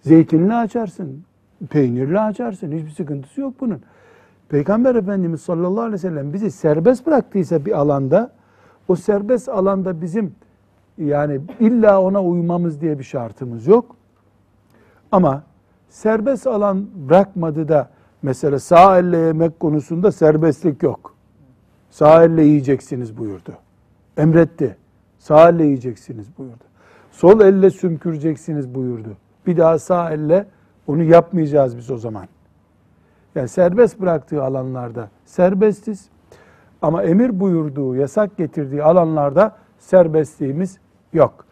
[0.00, 1.24] Zeytinli açarsın.
[1.70, 2.72] Peynirli açarsın.
[2.72, 3.80] Hiçbir sıkıntısı yok bunun.
[4.48, 8.32] Peygamber Efendimiz sallallahu aleyhi ve sellem bizi serbest bıraktıysa bir alanda
[8.88, 10.34] o serbest alanda bizim
[10.98, 13.96] yani illa ona uymamız diye bir şartımız yok.
[15.12, 15.42] Ama
[15.88, 17.90] serbest alan bırakmadı da
[18.22, 21.14] mesela sağ elle yemek konusunda serbestlik yok.
[21.90, 23.52] Sağ elle yiyeceksiniz buyurdu.
[24.16, 24.76] Emretti.
[25.22, 26.64] Sağ elle yiyeceksiniz buyurdu.
[27.12, 29.16] Sol elle sümküreceksiniz buyurdu.
[29.46, 30.46] Bir daha sağ elle
[30.86, 32.28] onu yapmayacağız biz o zaman.
[33.34, 36.08] Yani serbest bıraktığı alanlarda serbestiz.
[36.82, 40.78] Ama emir buyurduğu, yasak getirdiği alanlarda serbestliğimiz
[41.12, 41.44] yok.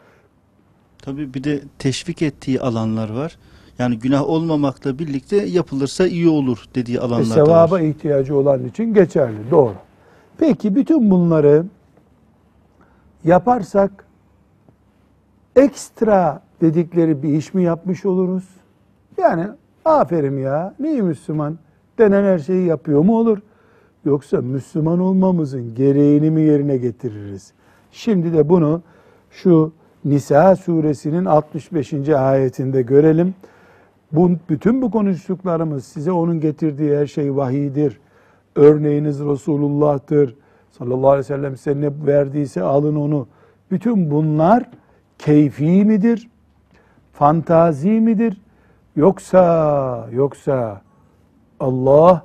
[1.03, 3.39] Tabii bir de teşvik ettiği alanlar var.
[3.79, 7.81] Yani günah olmamakla birlikte yapılırsa iyi olur dediği Ve alanlar da sevaba var.
[7.81, 9.51] ihtiyacı olan için geçerli.
[9.51, 9.75] Doğru.
[10.39, 11.65] Peki bütün bunları
[13.25, 14.05] yaparsak
[15.57, 18.45] ekstra dedikleri bir iş mi yapmış oluruz?
[19.19, 19.47] Yani
[19.85, 21.59] aferin ya ne Müslüman
[21.99, 23.39] denen her şeyi yapıyor mu olur?
[24.05, 27.53] Yoksa Müslüman olmamızın gereğini mi yerine getiririz?
[27.93, 28.83] Şimdi de bunu
[29.31, 29.73] şu
[30.05, 32.09] Nisa suresinin 65.
[32.09, 33.35] ayetinde görelim.
[34.13, 38.01] Bu, bütün bu konuştuklarımız size onun getirdiği her şey vahidir.
[38.57, 40.37] Örneğiniz Resulullah'tır.
[40.71, 43.27] Sallallahu aleyhi ve sellem size ne verdiyse alın onu.
[43.71, 44.71] Bütün bunlar
[45.19, 46.31] keyfi midir?
[47.13, 48.41] Fantazi midir?
[48.97, 50.83] Yoksa yoksa
[51.61, 52.25] Allah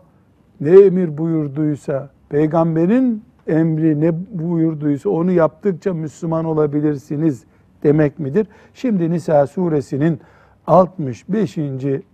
[0.61, 7.43] ne emir buyurduysa, peygamberin emri ne buyurduysa onu yaptıkça Müslüman olabilirsiniz
[7.83, 8.47] demek midir?
[8.73, 10.19] Şimdi Nisa suresinin
[10.67, 11.57] 65.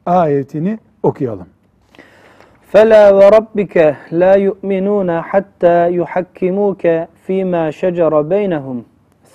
[0.05, 1.47] ayetini okuyalım.
[2.72, 6.82] فلا وربك لا يؤمنون حتى يحكموك
[7.26, 8.84] فيما شجر بينهم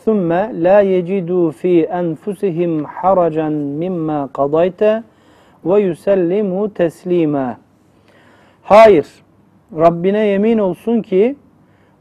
[0.06, 0.30] ثم
[0.66, 3.50] لا يجدوا في أنفسهم حرجا
[3.82, 4.82] مما قضيت
[5.64, 7.58] ويسلموا تسليما
[8.64, 9.08] Hayır,
[9.78, 11.36] Rabbine yemin olsun ki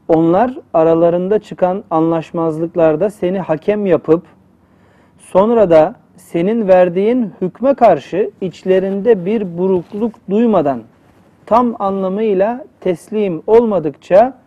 [0.07, 4.23] onlar aralarında çıkan anlaşmazlıklarda seni hakem yapıp
[5.17, 10.81] sonra da senin verdiğin hükme karşı içlerinde bir burukluk duymadan
[11.46, 14.38] tam anlamıyla teslim olmadıkça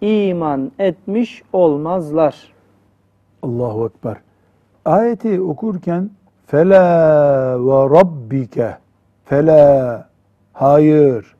[0.00, 2.52] iman etmiş olmazlar.
[3.42, 4.16] Allahu Ekber.
[4.84, 6.10] Ayeti okurken
[6.46, 6.86] fela
[7.66, 8.78] ve rabbike
[9.24, 10.08] fela
[10.52, 11.36] hayır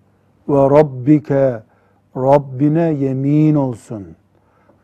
[0.48, 1.62] ve rabbike
[2.16, 4.06] Rabbine yemin olsun.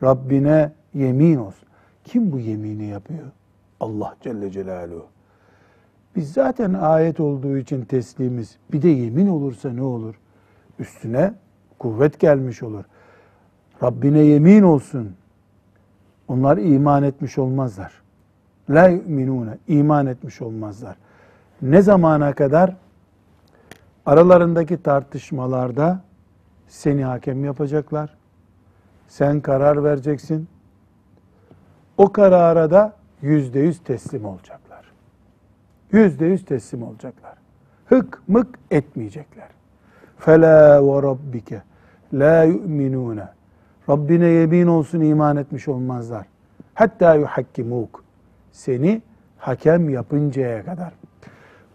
[0.03, 1.69] Rabbine yemin olsun.
[2.05, 3.27] Kim bu yemini yapıyor?
[3.81, 5.07] Allah Celle Celaluhu.
[6.17, 8.57] Biz zaten ayet olduğu için teslimiz.
[8.73, 10.15] Bir de yemin olursa ne olur?
[10.79, 11.35] Üstüne
[11.79, 12.85] kuvvet gelmiş olur.
[13.83, 15.15] Rabbine yemin olsun.
[16.29, 17.93] Onlar iman etmiş olmazlar.
[18.71, 19.59] La yu'minune.
[19.69, 20.97] iman etmiş olmazlar.
[21.63, 22.77] Ne zamana kadar?
[24.07, 26.01] Aralarındaki tartışmalarda
[26.69, 28.15] seni hakem yapacaklar.
[29.09, 30.49] Sen karar vereceksin.
[31.97, 34.62] O karara da yüzde yüz teslim olacaklar.
[35.93, 37.35] Yüzde yüz teslim olacaklar.
[37.87, 39.49] Hık mık etmeyecekler.
[40.19, 41.63] Fela ve rabbike
[42.13, 43.29] la yu'minune.
[43.89, 46.27] Rabbine yemin olsun iman etmiş olmazlar.
[46.75, 48.05] Hatta yuhakkimuk.
[48.53, 49.03] Seni
[49.39, 50.93] hakem yapıncaya kadar.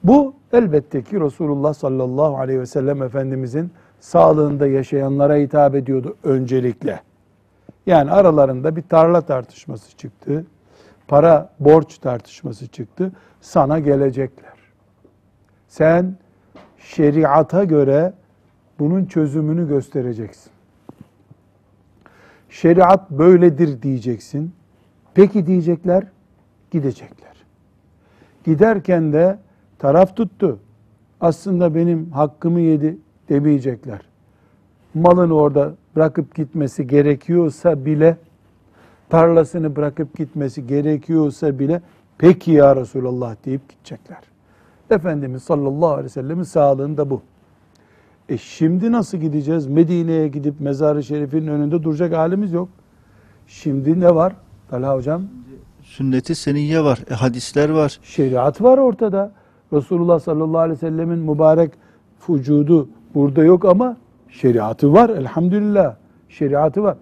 [0.03, 7.01] Bu elbette ki Resulullah sallallahu aleyhi ve sellem Efendimizin sağlığında yaşayanlara hitap ediyordu öncelikle.
[7.85, 10.45] Yani aralarında bir tarla tartışması çıktı.
[11.07, 13.11] Para borç tartışması çıktı.
[13.41, 14.53] Sana gelecekler.
[15.67, 16.15] Sen
[16.77, 18.13] şeriata göre
[18.79, 20.51] bunun çözümünü göstereceksin.
[22.49, 24.51] Şeriat böyledir diyeceksin.
[25.13, 26.03] Peki diyecekler,
[26.71, 27.43] gidecekler.
[28.43, 29.39] Giderken de
[29.79, 30.59] taraf tuttu.
[31.21, 32.97] Aslında benim hakkımı yedi
[33.29, 34.01] demeyecekler.
[34.93, 38.17] Malını orada bırakıp gitmesi gerekiyorsa bile,
[39.09, 41.81] tarlasını bırakıp gitmesi gerekiyorsa bile,
[42.17, 44.21] peki ya Resulallah deyip gidecekler.
[44.89, 47.21] Efendimiz sallallahu aleyhi ve sellemin sağlığında bu.
[48.29, 49.67] E şimdi nasıl gideceğiz?
[49.67, 52.69] Medine'ye gidip mezarı şerifin önünde duracak halimiz yok.
[53.47, 54.33] Şimdi ne var?
[54.69, 55.21] Talha hocam
[55.81, 57.99] Sünnet-i seniyye var, e, hadisler var.
[58.03, 59.31] şeriat var ortada.
[59.73, 61.71] Resulullah sallallahu aleyhi ve sellemin mübarek
[62.29, 63.97] vücudu burada yok ama
[64.29, 65.95] şeriatı var elhamdülillah.
[66.29, 66.97] Şeriatı var.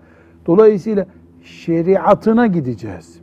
[0.46, 1.06] Dolayısıyla
[1.46, 3.20] şeriatına gideceğiz.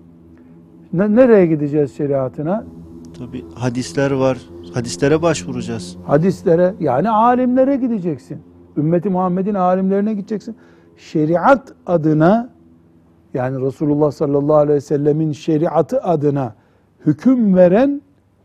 [0.93, 2.65] Ne- nereye gideceğiz şeriatına?
[3.19, 4.39] Tabi hadisler var.
[4.75, 5.97] Hadislere başvuracağız.
[6.07, 8.39] Hadislere yani alimlere gideceksin.
[8.77, 10.57] Ümmeti Muhammed'in alimlerine gideceksin.
[10.97, 12.51] Şeriat adına
[13.35, 16.55] yani Resulullah sallallahu aleyhi ve sellemin şeriatı adına
[17.07, 18.03] hüküm veren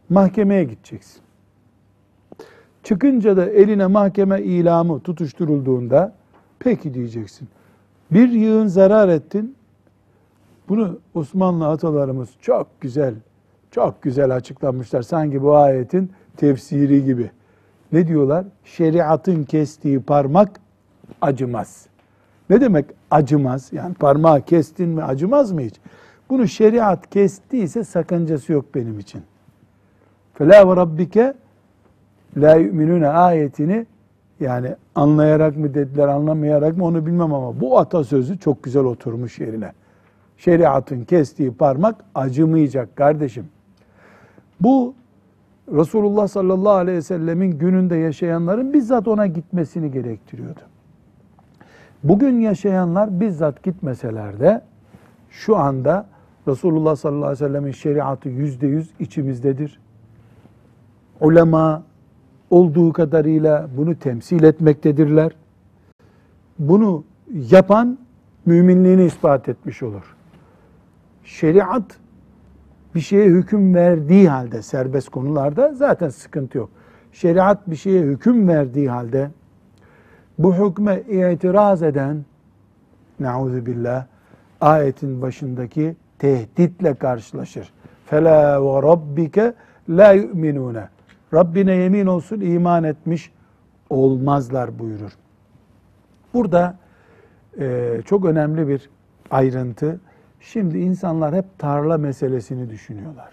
[0.09, 1.21] mahkemeye gideceksin.
[2.83, 6.13] Çıkınca da eline mahkeme ilamı tutuşturulduğunda
[6.59, 7.47] peki diyeceksin.
[8.11, 9.55] Bir yığın zarar ettin.
[10.69, 13.13] Bunu Osmanlı atalarımız çok güzel,
[13.71, 15.01] çok güzel açıklamışlar.
[15.01, 17.31] Sanki bu ayetin tefsiri gibi.
[17.91, 18.45] Ne diyorlar?
[18.63, 20.59] Şeriatın kestiği parmak
[21.21, 21.87] acımaz.
[22.49, 23.69] Ne demek acımaz?
[23.73, 25.75] Yani parmağı kestin mi acımaz mı hiç?
[26.29, 29.21] Bunu şeriat kestiyse sakıncası yok benim için.
[30.33, 31.33] Fela ve rabbike
[32.37, 33.85] la yu'minune ayetini
[34.39, 39.71] yani anlayarak mı dediler, anlamayarak mı onu bilmem ama bu atasözü çok güzel oturmuş yerine.
[40.37, 43.45] Şeriatın kestiği parmak acımayacak kardeşim.
[44.59, 44.93] Bu
[45.71, 50.59] Resulullah sallallahu aleyhi ve sellemin gününde yaşayanların bizzat ona gitmesini gerektiriyordu.
[52.03, 54.61] Bugün yaşayanlar bizzat gitmeseler de
[55.29, 56.05] şu anda
[56.47, 59.79] Resulullah sallallahu aleyhi ve sellemin şeriatı yüzde yüz içimizdedir.
[61.19, 61.83] Ulema
[62.49, 65.31] olduğu kadarıyla bunu temsil etmektedirler.
[66.59, 67.03] Bunu
[67.51, 67.97] yapan
[68.45, 70.16] müminliğini ispat etmiş olur.
[71.27, 71.97] Şeriat
[72.95, 76.69] bir şeye hüküm verdiği halde serbest konularda zaten sıkıntı yok.
[77.11, 79.29] Şeriat bir şeye hüküm verdiği halde
[80.37, 82.25] bu hükme itiraz eden
[83.19, 84.05] nauzu billah
[84.61, 87.73] ayetin başındaki tehditle karşılaşır.
[88.05, 89.53] Fela ve rabbike
[89.89, 90.89] la yu'minune.
[91.33, 93.31] Rabbine yemin olsun iman etmiş
[93.89, 95.11] olmazlar buyurur.
[96.33, 96.75] Burada
[97.59, 98.89] e, çok önemli bir
[99.31, 99.99] ayrıntı.
[100.39, 103.29] Şimdi insanlar hep tarla meselesini düşünüyorlar.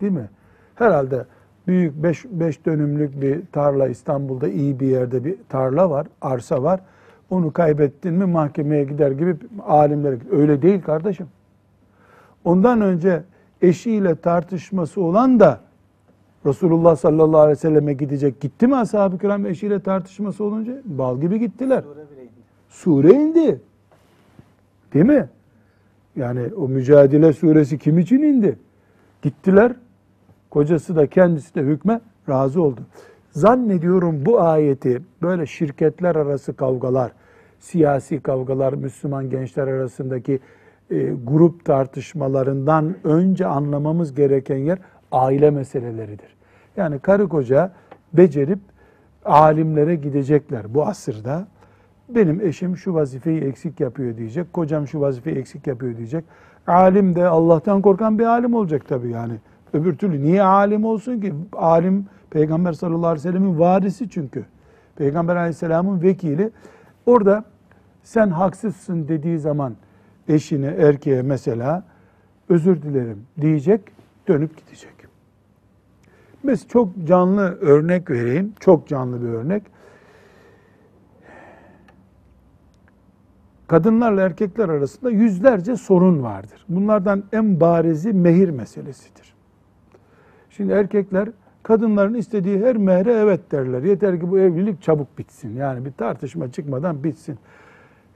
[0.00, 0.28] Değil mi?
[0.74, 1.24] Herhalde
[1.66, 6.80] büyük 5 dönümlük bir tarla İstanbul'da iyi bir yerde bir tarla var, arsa var.
[7.30, 11.26] Onu kaybettin mi mahkemeye gider gibi alimler öyle değil kardeşim.
[12.44, 13.22] Ondan önce
[13.62, 15.60] eşiyle tartışması olan da
[16.46, 18.40] Resulullah sallallahu aleyhi ve selleme gidecek.
[18.40, 20.72] Gitti mi ashab-ı kiram eşiyle tartışması olunca?
[20.84, 21.84] Bal gibi gittiler.
[22.68, 23.60] Sure indi.
[24.94, 25.28] Değil mi?
[26.16, 28.58] Yani o Mücadele suresi kim için indi?
[29.22, 29.72] Gittiler.
[30.50, 32.80] Kocası da kendisi de hükme razı oldu.
[33.30, 37.12] Zannediyorum bu ayeti böyle şirketler arası kavgalar,
[37.60, 40.40] siyasi kavgalar, Müslüman gençler arasındaki
[40.90, 44.78] e, grup tartışmalarından önce anlamamız gereken yer
[45.12, 46.36] aile meseleleridir.
[46.76, 47.72] Yani karı koca
[48.12, 48.58] becerip
[49.24, 51.46] alimlere gidecekler bu asırda.
[52.08, 54.52] Benim eşim şu vazifeyi eksik yapıyor diyecek.
[54.52, 56.24] Kocam şu vazifeyi eksik yapıyor diyecek.
[56.66, 59.34] Alim de Allah'tan korkan bir alim olacak tabii yani.
[59.72, 61.34] Öbür türlü niye alim olsun ki?
[61.52, 64.44] Alim Peygamber sallallahu aleyhi ve sellemin varisi çünkü.
[64.96, 66.50] Peygamber aleyhisselamın vekili.
[67.06, 67.44] Orada
[68.02, 69.74] sen haksızsın dediği zaman
[70.28, 71.84] eşine, erkeğe mesela
[72.48, 73.80] özür dilerim diyecek,
[74.28, 74.92] dönüp gidecek.
[76.42, 78.52] Mesela çok canlı örnek vereyim.
[78.60, 79.62] Çok canlı bir örnek.
[83.66, 86.64] Kadınlarla erkekler arasında yüzlerce sorun vardır.
[86.68, 89.34] Bunlardan en barizi mehir meselesidir.
[90.50, 91.28] Şimdi erkekler
[91.62, 93.82] kadınların istediği her mehre evet derler.
[93.82, 95.56] Yeter ki bu evlilik çabuk bitsin.
[95.56, 97.38] Yani bir tartışma çıkmadan bitsin.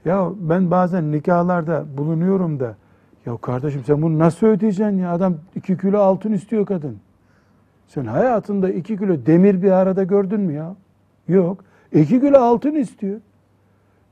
[0.05, 2.75] Ya ben bazen nikahlarda bulunuyorum da
[3.25, 5.11] ya kardeşim sen bunu nasıl ödeyeceksin ya?
[5.11, 6.97] Adam iki kilo altın istiyor kadın.
[7.87, 10.75] Sen hayatında iki kilo demir bir arada gördün mü ya?
[11.27, 11.63] Yok.
[11.91, 13.19] İki kilo altın istiyor.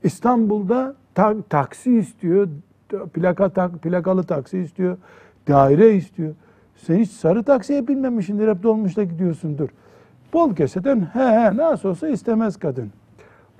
[0.02, 2.48] İstanbul'da ta, taksi istiyor.
[3.14, 4.96] Plaka tak, plakalı taksi istiyor.
[5.48, 6.34] Daire istiyor.
[6.76, 8.48] Sen hiç sarı taksiye binmemişsindir.
[8.48, 9.68] Hep dolmuşta gidiyorsundur.
[10.32, 12.90] Bol keseden he he nasıl olsa istemez kadın.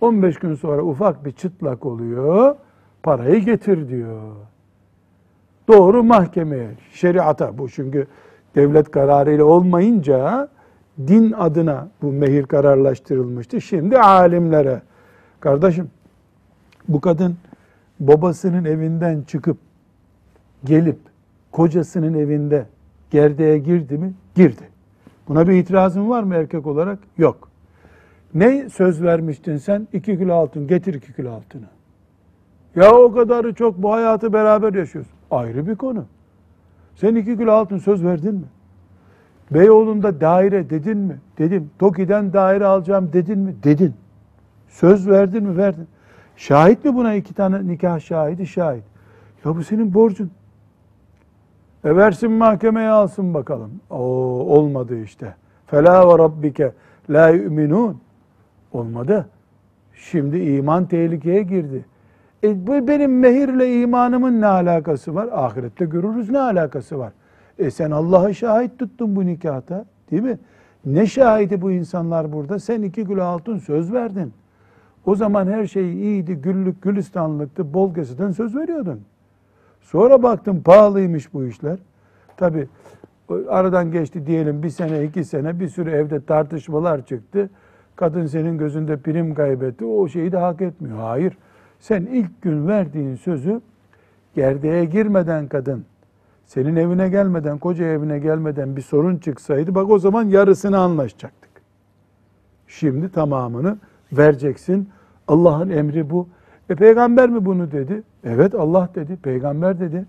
[0.00, 2.56] 15 gün sonra ufak bir çıtlak oluyor.
[3.02, 4.20] Parayı getir diyor.
[5.68, 8.06] Doğru mahkemeye, şeriata bu çünkü
[8.54, 10.48] devlet kararıyla olmayınca
[11.06, 13.60] din adına bu mehir kararlaştırılmıştı.
[13.60, 14.82] Şimdi alimlere.
[15.40, 15.90] Kardeşim
[16.88, 17.36] bu kadın
[18.00, 19.56] babasının evinden çıkıp
[20.64, 20.98] gelip
[21.52, 22.66] kocasının evinde
[23.10, 24.12] gerdeğe girdi mi?
[24.34, 24.68] Girdi.
[25.28, 26.98] Buna bir itirazın var mı erkek olarak?
[27.18, 27.48] Yok.
[28.34, 29.88] Ne söz vermiştin sen?
[29.92, 30.66] İki kilo altın.
[30.66, 31.66] Getir iki kilo altını.
[32.76, 35.10] Ya o kadarı çok bu hayatı beraber yaşıyoruz.
[35.30, 36.04] Ayrı bir konu.
[36.94, 38.46] Sen iki kilo altın söz verdin mi?
[39.50, 41.18] Beyoğlu'nda daire dedin mi?
[41.38, 41.70] Dedim.
[41.78, 43.54] Toki'den daire alacağım dedin mi?
[43.62, 43.94] Dedin.
[44.68, 45.56] Söz verdin mi?
[45.56, 45.86] Verdin.
[46.40, 48.46] Şahit mi buna iki tane nikah şahidi?
[48.46, 48.84] Şahit.
[49.44, 50.30] Ya bu senin borcun.
[51.84, 53.70] E versin mahkemeye alsın bakalım.
[53.90, 53.98] Oo,
[54.56, 55.34] olmadı işte.
[55.66, 56.72] Fela ve rabbike
[57.10, 58.00] la yu'minun.
[58.72, 59.28] Olmadı.
[59.94, 61.84] Şimdi iman tehlikeye girdi.
[62.44, 65.28] E bu benim mehirle imanımın ne alakası var?
[65.32, 67.12] Ahirette görürüz ne alakası var?
[67.58, 69.84] E sen Allah'a şahit tuttun bu nikahta.
[70.10, 70.38] Değil mi?
[70.84, 72.58] Ne şahidi bu insanlar burada?
[72.58, 74.32] Sen iki kilo altın söz verdin.
[75.06, 79.00] O zaman her şey iyiydi, güllük, gülistanlıktı, bol keseden söz veriyordun.
[79.80, 81.78] Sonra baktım pahalıymış bu işler.
[82.36, 82.68] Tabi
[83.48, 87.50] aradan geçti diyelim bir sene, iki sene bir sürü evde tartışmalar çıktı.
[87.96, 89.84] Kadın senin gözünde prim kaybetti.
[89.84, 90.98] O şeyi de hak etmiyor.
[90.98, 91.38] Hayır.
[91.80, 93.60] Sen ilk gün verdiğin sözü
[94.34, 95.84] gerdeğe girmeden kadın,
[96.46, 101.50] senin evine gelmeden, koca evine gelmeden bir sorun çıksaydı bak o zaman yarısını anlaşacaktık.
[102.68, 103.78] Şimdi tamamını
[104.12, 104.88] vereceksin.
[105.28, 106.28] Allah'ın emri bu.
[106.70, 108.02] E peygamber mi bunu dedi?
[108.24, 110.06] Evet Allah dedi, peygamber dedi.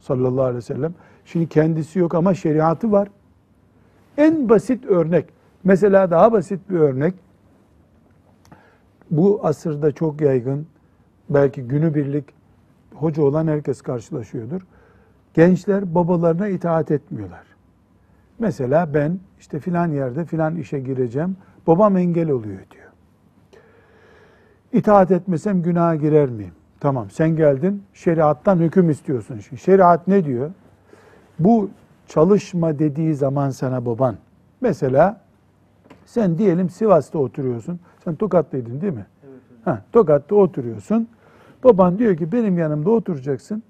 [0.00, 0.94] Sallallahu aleyhi ve sellem.
[1.24, 3.08] Şimdi kendisi yok ama şeriatı var.
[4.16, 5.26] En basit örnek,
[5.64, 7.14] mesela daha basit bir örnek,
[9.10, 10.66] bu asırda çok yaygın,
[11.30, 12.24] belki günübirlik
[12.94, 14.60] hoca olan herkes karşılaşıyordur.
[15.34, 17.46] Gençler babalarına itaat etmiyorlar.
[18.38, 21.36] Mesela ben işte filan yerde filan işe gireceğim,
[21.68, 22.88] babam engel oluyor diyor.
[24.72, 26.52] İtaat etmesem günaha girer miyim?
[26.80, 29.38] Tamam sen geldin şeriattan hüküm istiyorsun.
[29.38, 30.50] Şimdi şeriat ne diyor?
[31.38, 31.70] Bu
[32.06, 34.16] çalışma dediği zaman sana baban,
[34.60, 35.20] mesela
[36.06, 37.80] sen diyelim Sivas'ta oturuyorsun.
[38.04, 39.06] Sen Tokatlıydın değil mi?
[39.64, 41.08] Ha, Tokat'ta oturuyorsun.
[41.64, 43.62] Baban diyor ki benim yanımda oturacaksın.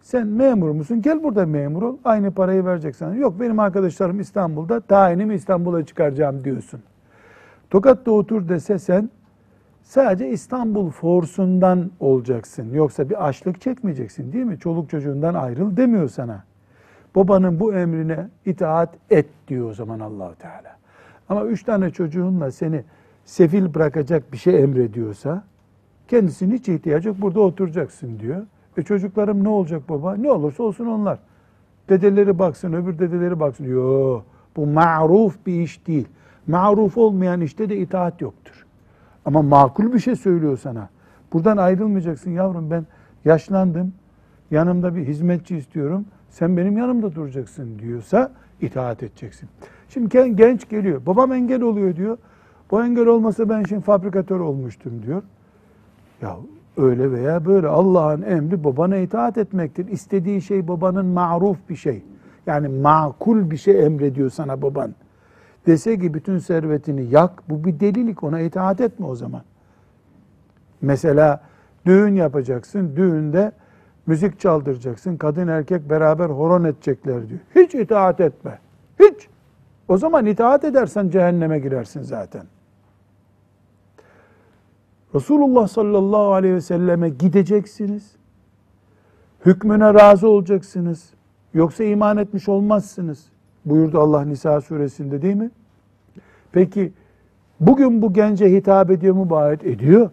[0.00, 1.02] Sen memur musun?
[1.02, 1.96] Gel burada memur ol.
[2.04, 3.14] Aynı parayı verecek sana.
[3.14, 4.80] Yok benim arkadaşlarım İstanbul'da.
[4.80, 6.80] Tayinimi İstanbul'a çıkaracağım diyorsun.
[7.72, 9.10] Tokat'ta otur dese sen
[9.82, 12.74] sadece İstanbul forsundan olacaksın.
[12.74, 14.58] Yoksa bir açlık çekmeyeceksin değil mi?
[14.58, 16.44] Çoluk çocuğundan ayrıl demiyor sana.
[17.14, 20.76] Babanın bu emrine itaat et diyor o zaman Allahu Teala.
[21.28, 22.84] Ama üç tane çocuğunla seni
[23.24, 25.44] sefil bırakacak bir şey emrediyorsa
[26.08, 28.42] kendisinin hiç ihtiyacı yok burada oturacaksın diyor.
[28.76, 30.16] E çocuklarım ne olacak baba?
[30.16, 31.18] Ne olursa olsun onlar.
[31.88, 33.64] Dedeleri baksın, öbür dedeleri baksın.
[33.64, 34.22] Yo,
[34.56, 36.08] bu ma'ruf bir iş değil.
[36.46, 38.66] Ma'ruf olmayan işte de itaat yoktur.
[39.24, 40.88] Ama makul bir şey söylüyor sana.
[41.32, 42.86] Buradan ayrılmayacaksın yavrum ben
[43.24, 43.92] yaşlandım.
[44.50, 46.04] Yanımda bir hizmetçi istiyorum.
[46.30, 49.48] Sen benim yanımda duracaksın diyorsa itaat edeceksin.
[49.88, 51.06] Şimdi gen- genç geliyor.
[51.06, 52.18] Babam engel oluyor diyor.
[52.70, 55.22] Bu engel olmasa ben şimdi fabrikatör olmuştum diyor.
[56.22, 56.36] Ya
[56.76, 59.88] öyle veya böyle Allah'ın emri babana itaat etmektir.
[59.88, 62.02] İstediği şey babanın maruf bir şey.
[62.46, 64.94] Yani makul bir şey emrediyor sana baban.
[65.66, 69.42] Dese ki bütün servetini yak, bu bir delilik ona itaat etme o zaman.
[70.80, 71.40] Mesela
[71.86, 73.52] düğün yapacaksın, düğünde
[74.06, 77.40] müzik çaldıracaksın, kadın erkek beraber horon edecekler diyor.
[77.54, 78.58] Hiç itaat etme,
[79.00, 79.28] hiç.
[79.88, 82.46] O zaman itaat edersen cehenneme girersin zaten.
[85.14, 88.16] Resulullah sallallahu aleyhi ve selleme gideceksiniz.
[89.46, 91.10] Hükmüne razı olacaksınız.
[91.54, 93.31] Yoksa iman etmiş olmazsınız.
[93.64, 95.50] Buyurdu Allah Nisa suresinde değil mi?
[96.52, 96.92] Peki
[97.60, 99.30] bugün bu gence hitap ediyor mu?
[99.30, 100.10] Bu ediyor.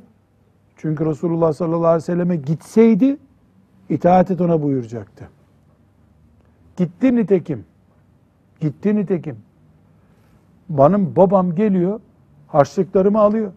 [0.77, 3.17] Çünkü Resulullah sallallahu aleyhi ve selleme gitseydi
[3.89, 5.29] itaat et ona buyuracaktı.
[6.77, 7.65] Gitti nitekim.
[8.59, 9.37] Gitti nitekim.
[10.69, 11.99] Benim babam geliyor,
[12.47, 13.51] harçlıklarımı alıyor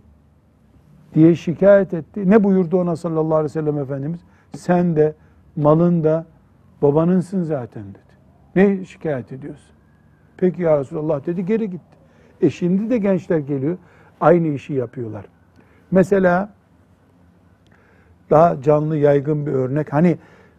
[1.14, 2.30] diye şikayet etti.
[2.30, 4.20] Ne buyurdu ona sallallahu aleyhi ve sellem Efendimiz?
[4.56, 5.14] Sen de
[5.56, 6.26] malın da
[6.82, 8.12] babanınsın zaten dedi.
[8.56, 9.72] Ne şikayet ediyorsun?
[10.42, 11.96] Peki ya Resulallah dedi geri gitti.
[12.40, 13.76] E şimdi de gençler geliyor
[14.20, 15.24] aynı işi yapıyorlar.
[15.90, 16.50] Mesela
[18.30, 19.92] daha canlı yaygın bir örnek.
[19.92, 20.18] Hani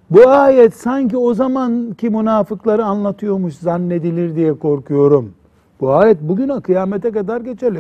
[0.10, 5.34] bu ayet sanki o zamanki münafıkları anlatıyormuş zannedilir diye korkuyorum.
[5.82, 7.80] Bu ayet bugüne kıyamete kadar geçerli.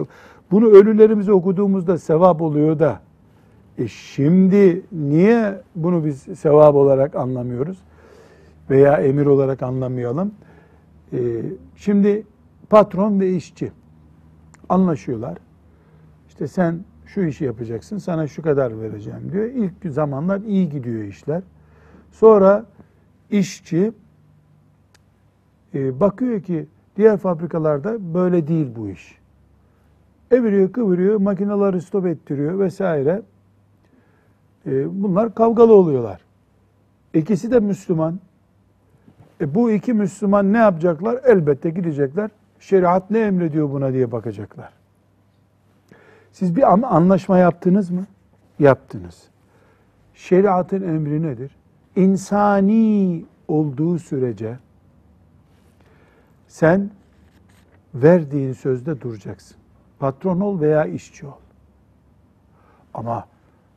[0.51, 2.99] Bunu ölülerimize okuduğumuzda sevap oluyor da
[3.77, 7.77] e şimdi niye bunu biz sevap olarak anlamıyoruz
[8.69, 10.31] veya emir olarak anlamayalım?
[11.14, 11.43] E,
[11.76, 12.26] şimdi
[12.70, 13.72] patron ve işçi
[14.70, 15.38] anlaşıyorlar.
[16.28, 19.45] İşte sen şu işi yapacaksın, sana şu kadar vereceğim diyor.
[19.45, 21.43] İlk zamanlar iyi gidiyor işler.
[22.11, 22.66] Sonra
[23.32, 23.91] işçi
[25.74, 29.18] e, bakıyor ki diğer fabrikalarda böyle değil bu iş.
[30.32, 33.22] Eviriyor, kıvırıyor, makineleri stop ettiriyor vesaire.
[34.66, 36.22] E, bunlar kavgalı oluyorlar.
[37.14, 38.20] İkisi de Müslüman.
[39.41, 41.19] E, bu iki Müslüman ne yapacaklar?
[41.25, 42.29] Elbette gidecekler.
[42.59, 44.73] Şeriat ne emrediyor buna diye bakacaklar.
[46.31, 48.05] Siz bir anlaşma yaptınız mı?
[48.59, 49.23] Yaptınız.
[50.13, 51.55] Şeriatın emri nedir?
[51.95, 54.57] İnsani olduğu sürece
[56.47, 56.89] sen
[57.95, 59.57] verdiğin sözde duracaksın.
[59.99, 61.31] Patron ol veya işçi ol.
[62.93, 63.27] Ama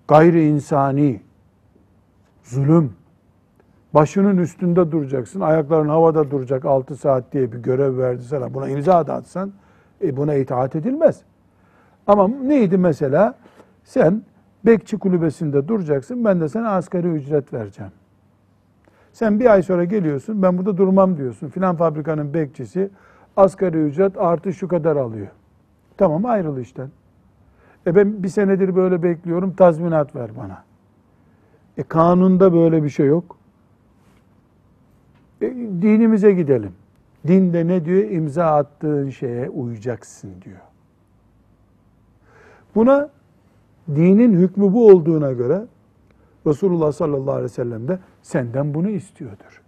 [0.09, 1.20] gayri insani,
[2.42, 2.92] zulüm,
[3.97, 8.55] başının üstünde duracaksın, ayakların havada duracak 6 saat diye bir görev verdi sana.
[8.55, 9.53] Buna imza da atsan
[10.03, 11.20] e buna itaat edilmez.
[12.07, 13.34] Ama neydi mesela?
[13.84, 14.22] Sen
[14.66, 17.92] bekçi kulübesinde duracaksın, ben de sana asgari ücret vereceğim.
[19.12, 21.49] Sen bir ay sonra geliyorsun, ben burada durmam diyorsun.
[21.49, 22.90] Filan fabrikanın bekçisi
[23.36, 25.28] asgari ücret artı şu kadar alıyor.
[25.97, 26.88] Tamam ayrıl işten.
[27.86, 30.64] E ben bir senedir böyle bekliyorum, tazminat ver bana.
[31.76, 33.36] E kanunda böyle bir şey yok.
[35.82, 36.72] Dinimize gidelim.
[37.26, 38.10] Dinde ne diyor?
[38.10, 40.60] İmza attığın şeye uyacaksın diyor.
[42.74, 43.10] Buna
[43.88, 45.62] dinin hükmü bu olduğuna göre
[46.46, 49.62] Resulullah sallallahu aleyhi ve sellem de senden bunu istiyordur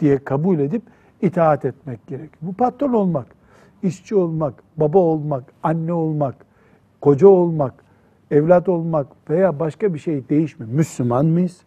[0.00, 0.82] diye kabul edip
[1.22, 2.38] itaat etmek gerekiyor.
[2.42, 3.26] Bu patron olmak,
[3.82, 6.34] işçi olmak, baba olmak, anne olmak,
[7.00, 7.74] koca olmak,
[8.30, 10.72] evlat olmak veya başka bir şey değişmiyor.
[10.72, 11.60] Müslüman mıyız?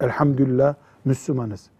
[0.00, 0.74] Elhamdülillah
[1.04, 1.70] Müslümanız.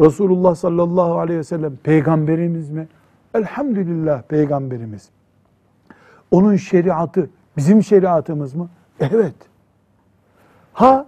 [0.00, 2.88] Resulullah sallallahu aleyhi ve sellem peygamberimiz mi?
[3.34, 5.08] Elhamdülillah peygamberimiz.
[6.30, 8.68] Onun şeriatı bizim şeriatımız mı?
[9.00, 9.34] Evet.
[10.72, 11.06] Ha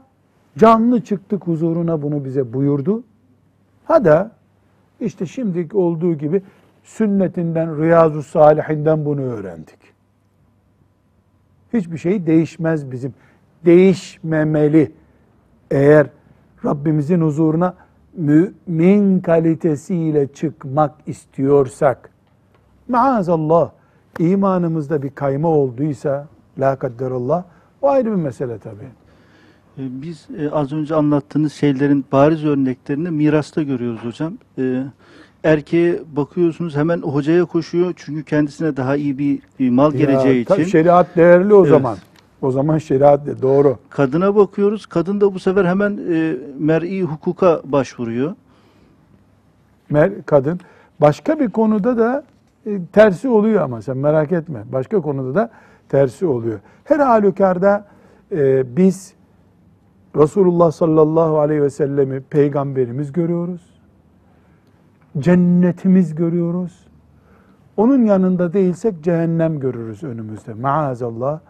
[0.59, 3.03] canlı çıktık huzuruna bunu bize buyurdu.
[3.85, 4.31] Ha da
[5.01, 6.43] İşte şimdiki olduğu gibi
[6.83, 9.79] sünnetinden, Riyazu Salihinden bunu öğrendik.
[11.73, 13.15] Hiçbir şey değişmez bizim.
[13.65, 14.93] Değişmemeli.
[15.71, 16.07] Eğer
[16.65, 17.75] Rabbimizin huzuruna
[18.17, 22.11] mümin kalitesiyle çıkmak istiyorsak,
[22.89, 23.71] maazallah
[24.19, 27.45] imanımızda bir kayma olduysa, la kadderallah,
[27.83, 28.89] o ayrı bir mesele tabii.
[29.79, 34.33] E, Biz e, az önce anlattığınız şeylerin bariz örneklerini mirasta görüyoruz hocam.
[34.59, 34.83] E,
[35.45, 40.55] erkeğe bakıyorsunuz hemen hocaya koşuyor çünkü kendisine daha iyi bir, bir mal geleceği Ya, ta-
[40.57, 40.65] için.
[40.65, 41.69] Şeriat değerli o Evet.
[41.71, 41.97] zaman.
[42.45, 43.79] O zaman şeriat de doğru.
[43.91, 44.87] Kadına bakıyoruz.
[44.87, 48.35] Kadın da bu sefer hemen e, mer'i hukuka başvuruyor.
[49.93, 50.61] Mer- kadın.
[51.01, 52.25] Başka bir konuda da
[52.67, 54.65] e, tersi oluyor ama sen merak etme.
[54.73, 55.51] Başka konuda da
[55.89, 56.61] tersi oluyor.
[56.85, 57.87] Her halükarda
[58.33, 59.15] e, biz
[60.17, 63.63] Resulullah sallallahu aleyhi ve sellemi peygamberimiz görüyoruz.
[65.19, 66.87] Cennetimiz görüyoruz.
[67.77, 70.55] Onun yanında değilsek cehennem görürüz önümüzde.
[70.55, 71.41] Maazallah.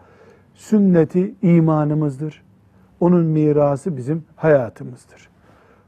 [0.55, 2.43] Sünneti imanımızdır.
[2.99, 5.29] Onun mirası bizim hayatımızdır.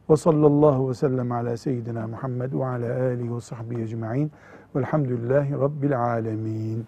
[0.09, 4.32] Ve sallallahu ve sellem ala seyyidina Muhammed ve ala alihi ve sahbihi ecma'in.
[4.76, 6.86] Velhamdülillahi Rabbil alemin.